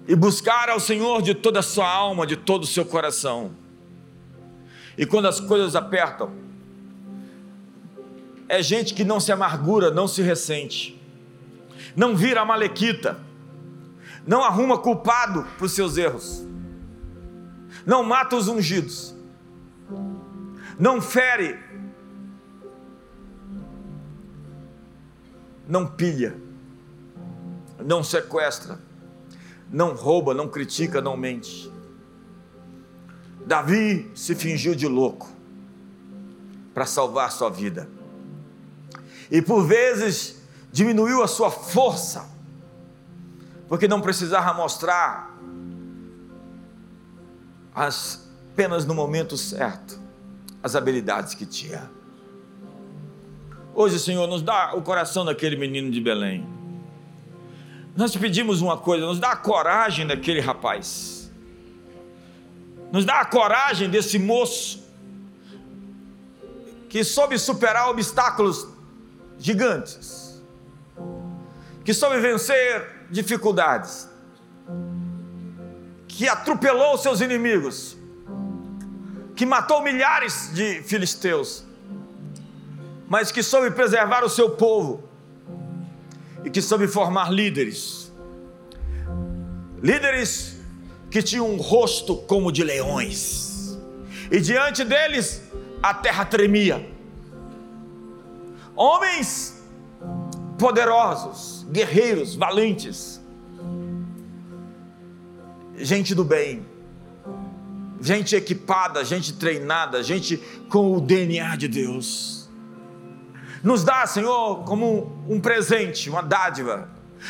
[0.06, 3.52] e buscar ao Senhor de toda a sua alma, de todo o seu coração.
[4.98, 6.34] E quando as coisas apertam,
[8.50, 11.02] é gente que não se amargura, não se ressente,
[11.96, 13.18] não vira malequita,
[14.28, 16.52] não arruma culpado os seus erros
[17.86, 19.14] não mata os ungidos,
[20.80, 21.60] não fere,
[25.68, 26.36] não pilha,
[27.80, 28.80] não sequestra,
[29.70, 31.72] não rouba, não critica, não mente.
[33.46, 35.30] Davi se fingiu de louco
[36.74, 37.90] para salvar sua vida.
[39.30, 42.30] E por vezes diminuiu a sua força,
[43.68, 45.33] porque não precisava mostrar
[47.76, 50.00] as, apenas no momento certo
[50.62, 51.90] as habilidades que tinha.
[53.76, 56.48] Hoje, Senhor, nos dá o coração daquele menino de Belém.
[57.96, 61.32] Nós te pedimos uma coisa, nos dá a coragem daquele rapaz.
[62.92, 64.84] nos dá a coragem desse moço
[66.88, 68.68] que soube superar obstáculos
[69.40, 70.40] gigantes,
[71.84, 74.08] que soube vencer dificuldades,
[76.16, 77.98] que atropelou seus inimigos,
[79.36, 81.64] que matou milhares de filisteus,
[83.10, 85.04] mas que soube preservar o seu povo
[86.46, 88.12] e que soube formar líderes.
[89.82, 90.56] Líderes
[91.10, 93.76] que tinham um rosto como de leões,
[94.32, 95.42] e diante deles
[95.82, 96.88] a terra tremia.
[98.76, 99.62] Homens
[100.60, 103.23] poderosos, guerreiros, valentes,
[105.78, 106.66] gente do bem,
[108.02, 110.38] gente equipada, gente treinada, gente
[110.70, 112.50] com o DNA de Deus.
[113.64, 116.90] Nos dá, Senhor, como um presente, uma dádiva,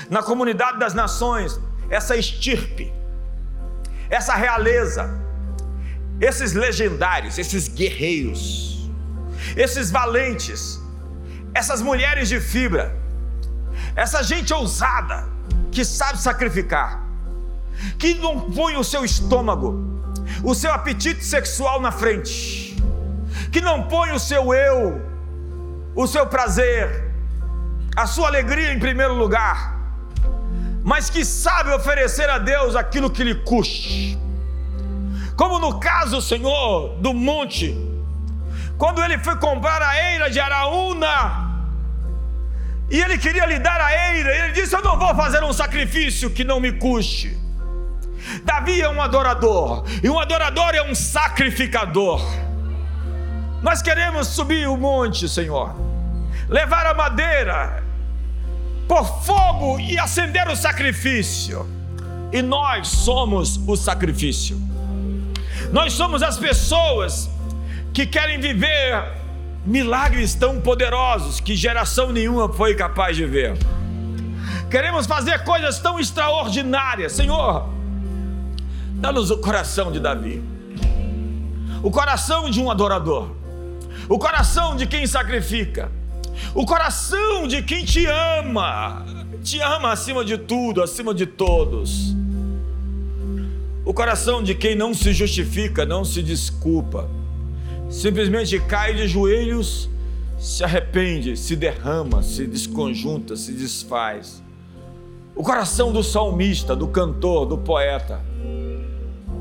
[0.09, 2.91] na comunidade das nações, essa estirpe,
[4.09, 5.19] essa realeza,
[6.19, 8.89] esses legendários, esses guerreiros,
[9.55, 10.81] esses valentes,
[11.53, 12.95] essas mulheres de fibra,
[13.95, 15.27] essa gente ousada
[15.71, 17.03] que sabe sacrificar,
[17.97, 20.03] que não põe o seu estômago,
[20.43, 22.75] o seu apetite sexual na frente,
[23.51, 25.01] que não põe o seu eu,
[25.95, 27.11] o seu prazer,
[27.95, 29.79] a sua alegria em primeiro lugar,
[30.84, 34.17] mas que sabe oferecer a Deus aquilo que lhe custe.
[35.36, 37.75] Como no caso, Senhor, do monte,
[38.77, 41.43] quando ele foi comprar a eira de Araúna,
[42.89, 46.29] e ele queria lhe dar a eira, ele disse: Eu não vou fazer um sacrifício
[46.29, 47.42] que não me custe.
[48.43, 52.21] Davi é um adorador, e um adorador é um sacrificador.
[53.61, 55.74] Nós queremos subir o monte, Senhor,
[56.49, 57.84] levar a madeira,
[58.88, 61.67] por fogo e acender o sacrifício,
[62.32, 64.59] e nós somos o sacrifício.
[65.71, 67.30] Nós somos as pessoas
[67.93, 69.03] que querem viver
[69.65, 73.57] milagres tão poderosos que geração nenhuma foi capaz de ver.
[74.69, 77.69] Queremos fazer coisas tão extraordinárias, Senhor.
[79.04, 80.41] Dá-nos o coração de Davi,
[81.84, 83.32] o coração de um adorador,
[84.08, 85.91] o coração de quem sacrifica,
[86.56, 89.06] o coração de quem te ama,
[89.43, 92.16] te ama acima de tudo, acima de todos.
[93.84, 97.10] O coração de quem não se justifica, não se desculpa,
[97.89, 99.89] simplesmente cai de joelhos,
[100.39, 104.41] se arrepende, se derrama, se desconjunta, se desfaz.
[105.36, 108.32] O coração do salmista, do cantor, do poeta,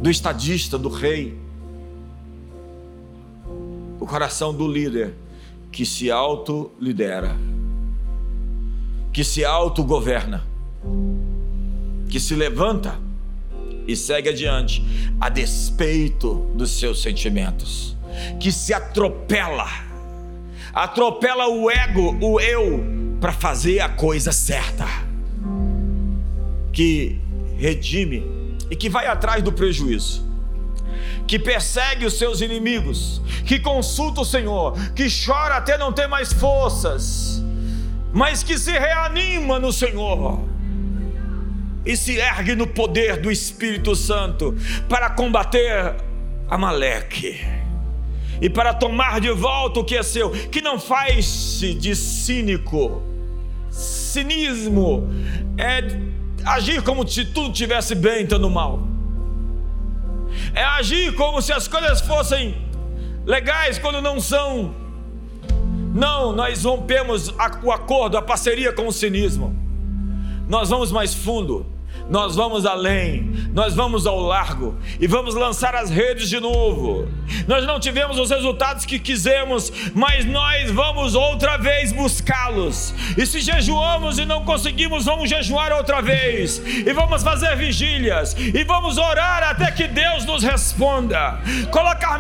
[0.03, 1.39] do estadista, do rei.
[4.01, 5.15] O coração do líder
[5.71, 7.37] que se auto-lidera,
[9.13, 10.45] que se autogoverna,
[12.09, 12.99] que se levanta
[13.87, 14.85] e segue adiante
[15.21, 17.97] a despeito dos seus sentimentos,
[18.41, 19.69] que se atropela,
[20.75, 22.85] atropela o ego, o eu,
[23.21, 24.85] para fazer a coisa certa,
[26.73, 27.21] que
[27.57, 28.42] redime
[28.73, 30.25] e que vai atrás do prejuízo.
[31.27, 36.33] Que persegue os seus inimigos, que consulta o Senhor, que chora até não ter mais
[36.33, 37.45] forças,
[38.15, 40.41] mas que se reanima no Senhor,
[41.85, 44.57] e se ergue no poder do Espírito Santo
[44.89, 45.95] para combater
[46.49, 47.45] Amaleque
[48.41, 53.03] e para tomar de volta o que é seu, que não faz-se de cínico.
[53.71, 55.11] Cinismo
[55.59, 55.83] é
[56.45, 58.81] agir como se tudo tivesse bem, estando mal.
[60.55, 62.57] É agir como se as coisas fossem
[63.25, 64.75] legais quando não são.
[65.95, 67.29] Não, nós rompemos
[67.63, 69.55] o acordo, a parceria com o cinismo.
[70.49, 71.72] Nós vamos mais fundo
[72.13, 77.09] nós vamos além, nós vamos ao largo e vamos lançar as redes de novo.
[77.49, 82.95] Nós não tivemos os resultados que quisemos, mas nós vamos outra vez buscá-los.
[83.17, 88.63] E se jejuamos e não conseguimos, vamos jejuar outra vez, e vamos fazer vigílias, e
[88.63, 91.41] vamos orar até que Deus nos responda.
[91.71, 92.19] Colocar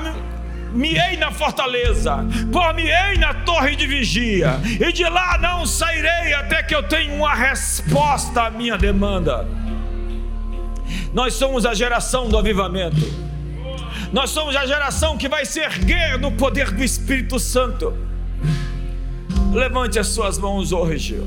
[0.72, 6.74] me-ei na fortaleza, pôr-me-ei na torre de vigia, e de lá não sairei até que
[6.74, 9.47] eu tenha uma resposta à minha demanda.
[11.12, 12.96] Nós somos a geração do avivamento.
[14.12, 17.94] Nós somos a geração que vai se erguer no poder do Espírito Santo.
[19.52, 21.22] Levante as suas mãos hoje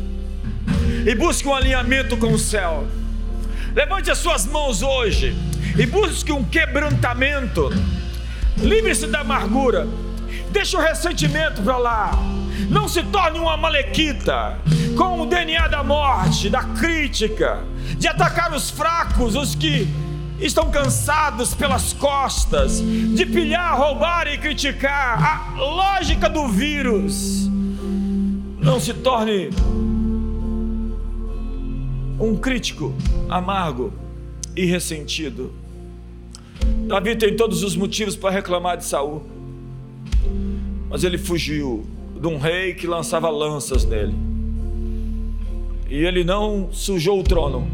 [1.06, 2.88] e busque um alinhamento com o céu.
[3.76, 5.36] Levante as suas mãos hoje
[5.78, 7.70] e busque um quebrantamento.
[8.58, 9.88] Livre-se da amargura.
[10.52, 12.12] Deixe o ressentimento para lá.
[12.70, 14.58] Não se torne uma malequita
[14.96, 17.64] com o DNA da morte, da crítica
[17.98, 19.88] de atacar os fracos, os que
[20.40, 27.50] estão cansados pelas costas de pilhar, roubar e criticar a lógica do vírus.
[28.60, 29.50] Não se torne
[32.20, 32.94] um crítico
[33.30, 33.94] amargo
[34.56, 35.54] e ressentido.
[36.88, 39.24] Davi tem todos os motivos para reclamar de Saul,
[40.90, 41.86] mas ele fugiu
[42.20, 44.35] de um rei que lançava lanças nele.
[45.88, 47.68] E ele não sujou o trono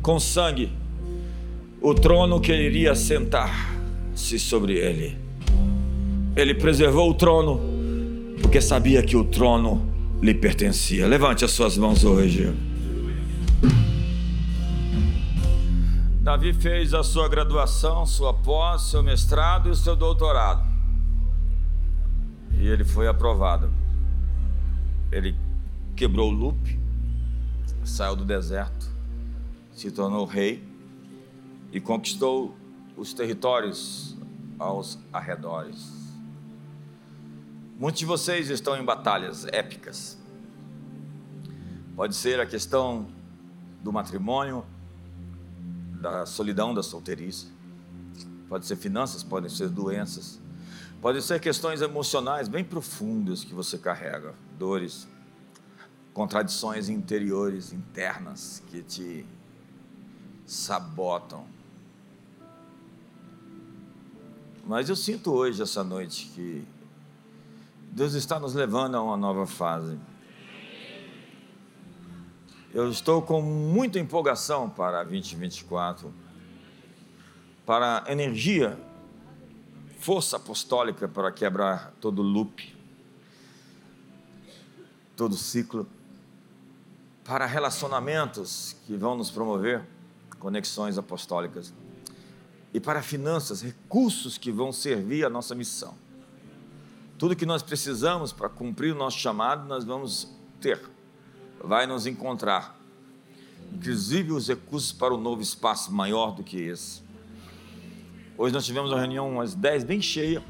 [0.00, 0.72] com sangue,
[1.80, 5.18] o trono que ele iria sentar-se sobre ele.
[6.34, 7.60] Ele preservou o trono
[8.40, 9.86] porque sabia que o trono
[10.22, 11.06] lhe pertencia.
[11.06, 12.52] Levante as suas mãos hoje.
[16.20, 20.66] Davi fez a sua graduação, sua pós, seu mestrado e o seu doutorado.
[22.58, 23.70] E ele foi aprovado.
[25.12, 25.34] Ele
[25.94, 26.78] quebrou o loop,
[27.84, 28.90] saiu do deserto,
[29.72, 30.66] se tornou rei
[31.70, 32.56] e conquistou
[32.96, 34.16] os territórios
[34.58, 35.92] aos arredores.
[37.78, 40.16] Muitos de vocês estão em batalhas épicas.
[41.94, 43.08] Pode ser a questão
[43.82, 44.64] do matrimônio,
[46.00, 47.52] da solidão da solteirice.
[48.48, 50.40] Pode ser finanças, podem ser doenças,
[51.00, 55.08] podem ser questões emocionais bem profundas que você carrega, dores,
[56.14, 59.26] contradições interiores, internas que te
[60.46, 61.44] sabotam.
[64.64, 66.64] Mas eu sinto hoje, essa noite, que
[67.90, 69.98] Deus está nos levando a uma nova fase.
[72.72, 76.12] Eu estou com muita empolgação para 2024,
[77.66, 78.78] para energia,
[79.98, 82.76] força apostólica para quebrar todo loop,
[85.16, 85.86] todo ciclo,
[87.24, 89.82] para relacionamentos que vão nos promover
[90.38, 91.72] conexões apostólicas
[92.72, 95.94] e para finanças, recursos que vão servir a nossa missão.
[97.16, 100.28] Tudo que nós precisamos para cumprir o nosso chamado, nós vamos
[100.60, 100.94] ter
[101.66, 102.78] vai nos encontrar.
[103.72, 107.02] Inclusive os recursos para o novo espaço maior do que esse.
[108.36, 110.44] Hoje nós tivemos uma reunião às 10 bem cheia.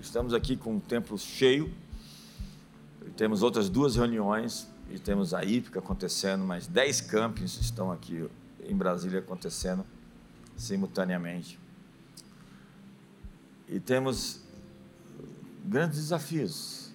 [0.00, 1.72] Estamos aqui com o templo cheio.
[3.16, 8.30] Temos outras duas reuniões e temos a IPCA acontecendo, mais 10 campings estão aqui
[8.62, 9.84] em Brasília acontecendo
[10.56, 11.58] simultaneamente.
[13.68, 14.40] E temos
[15.64, 16.92] grandes desafios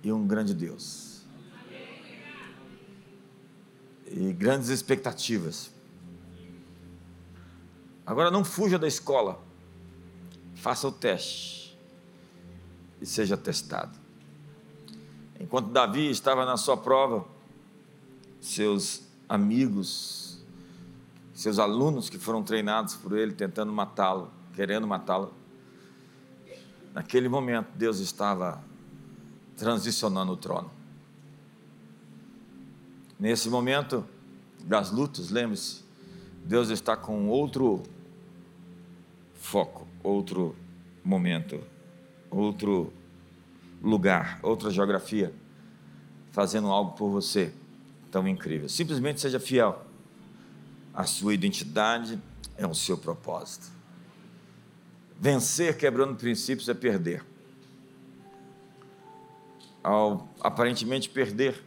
[0.00, 1.22] e um grande Deus
[4.06, 5.72] e grandes expectativas.
[8.06, 9.42] Agora não fuja da escola,
[10.54, 11.76] faça o teste
[13.00, 14.01] e seja testado.
[15.42, 17.26] Enquanto Davi estava na sua prova,
[18.40, 20.40] seus amigos,
[21.34, 25.34] seus alunos que foram treinados por ele, tentando matá-lo, querendo matá-lo,
[26.94, 28.62] naquele momento Deus estava
[29.56, 30.70] transicionando o trono.
[33.18, 34.06] Nesse momento
[34.60, 35.82] das lutas, lembre-se,
[36.44, 37.82] Deus está com outro
[39.34, 40.54] foco, outro
[41.04, 41.60] momento,
[42.30, 42.92] outro
[43.82, 45.34] lugar, outra geografia,
[46.30, 47.52] fazendo algo por você
[48.10, 48.68] tão incrível.
[48.68, 49.84] Simplesmente seja fiel.
[50.94, 52.18] A sua identidade
[52.56, 53.70] é o seu propósito.
[55.18, 57.24] Vencer quebrando princípios é perder.
[59.82, 61.62] Ao aparentemente perder,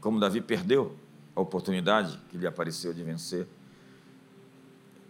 [0.00, 0.96] como Davi perdeu
[1.34, 3.46] a oportunidade que lhe apareceu de vencer,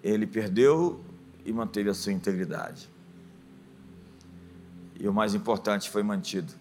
[0.03, 1.03] ele perdeu
[1.45, 2.90] e manteve a sua integridade.
[5.01, 6.53] E o mais importante foi mantido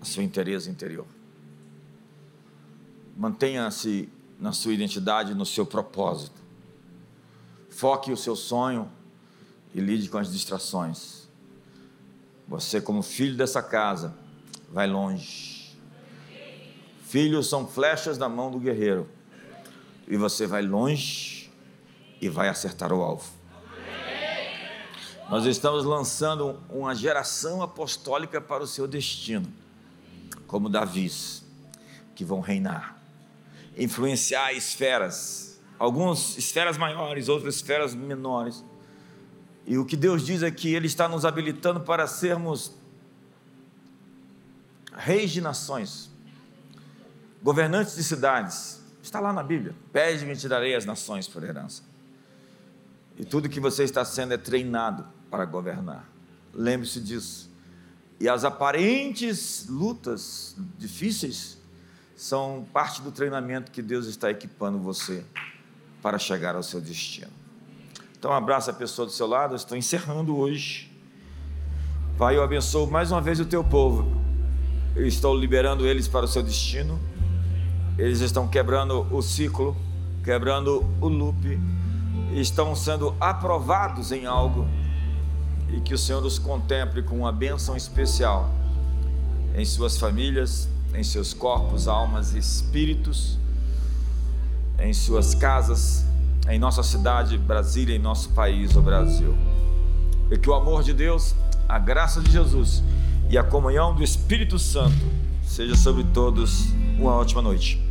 [0.00, 1.06] a sua interesse interior.
[3.16, 4.08] Mantenha-se
[4.40, 6.40] na sua identidade, no seu propósito.
[7.68, 8.90] Foque o seu sonho
[9.72, 11.28] e lide com as distrações.
[12.48, 14.14] Você, como filho dessa casa,
[14.72, 15.60] vai longe
[17.10, 19.08] Filhos são flechas na mão do guerreiro.
[20.06, 21.50] E você vai longe
[22.20, 23.39] e vai acertar o alvo.
[25.30, 29.46] Nós estamos lançando uma geração apostólica para o seu destino,
[30.48, 31.44] como Davis,
[32.16, 33.00] que vão reinar,
[33.78, 38.64] influenciar esferas, algumas esferas maiores, outras esferas menores.
[39.64, 42.72] E o que Deus diz é que Ele está nos habilitando para sermos
[44.96, 46.10] reis de nações,
[47.40, 48.82] governantes de cidades.
[49.00, 49.76] Está lá na Bíblia.
[49.92, 51.84] Pede-me e te darei as nações por herança.
[53.16, 56.04] E tudo que você está sendo é treinado para governar.
[56.52, 57.50] Lembre-se disso.
[58.18, 61.58] E as aparentes lutas difíceis
[62.14, 65.24] são parte do treinamento que Deus está equipando você
[66.02, 67.32] para chegar ao seu destino.
[68.18, 69.54] Então, abraça a pessoa do seu lado.
[69.54, 70.90] Eu estou encerrando hoje.
[72.18, 74.20] Pai, eu abençoo mais uma vez o teu povo.
[74.94, 77.00] Eu estou liberando eles para o seu destino.
[77.96, 79.74] Eles estão quebrando o ciclo,
[80.22, 81.58] quebrando o loop,
[82.34, 84.66] estão sendo aprovados em algo
[85.72, 88.50] e que o Senhor os contemple com uma bênção especial
[89.54, 93.38] em suas famílias, em seus corpos, almas e espíritos,
[94.78, 96.04] em suas casas,
[96.48, 99.36] em nossa cidade, Brasília, em nosso país, o Brasil.
[100.30, 101.34] E que o amor de Deus,
[101.68, 102.82] a graça de Jesus
[103.28, 105.04] e a comunhão do Espírito Santo
[105.44, 106.66] seja sobre todos.
[106.98, 107.89] Uma ótima noite.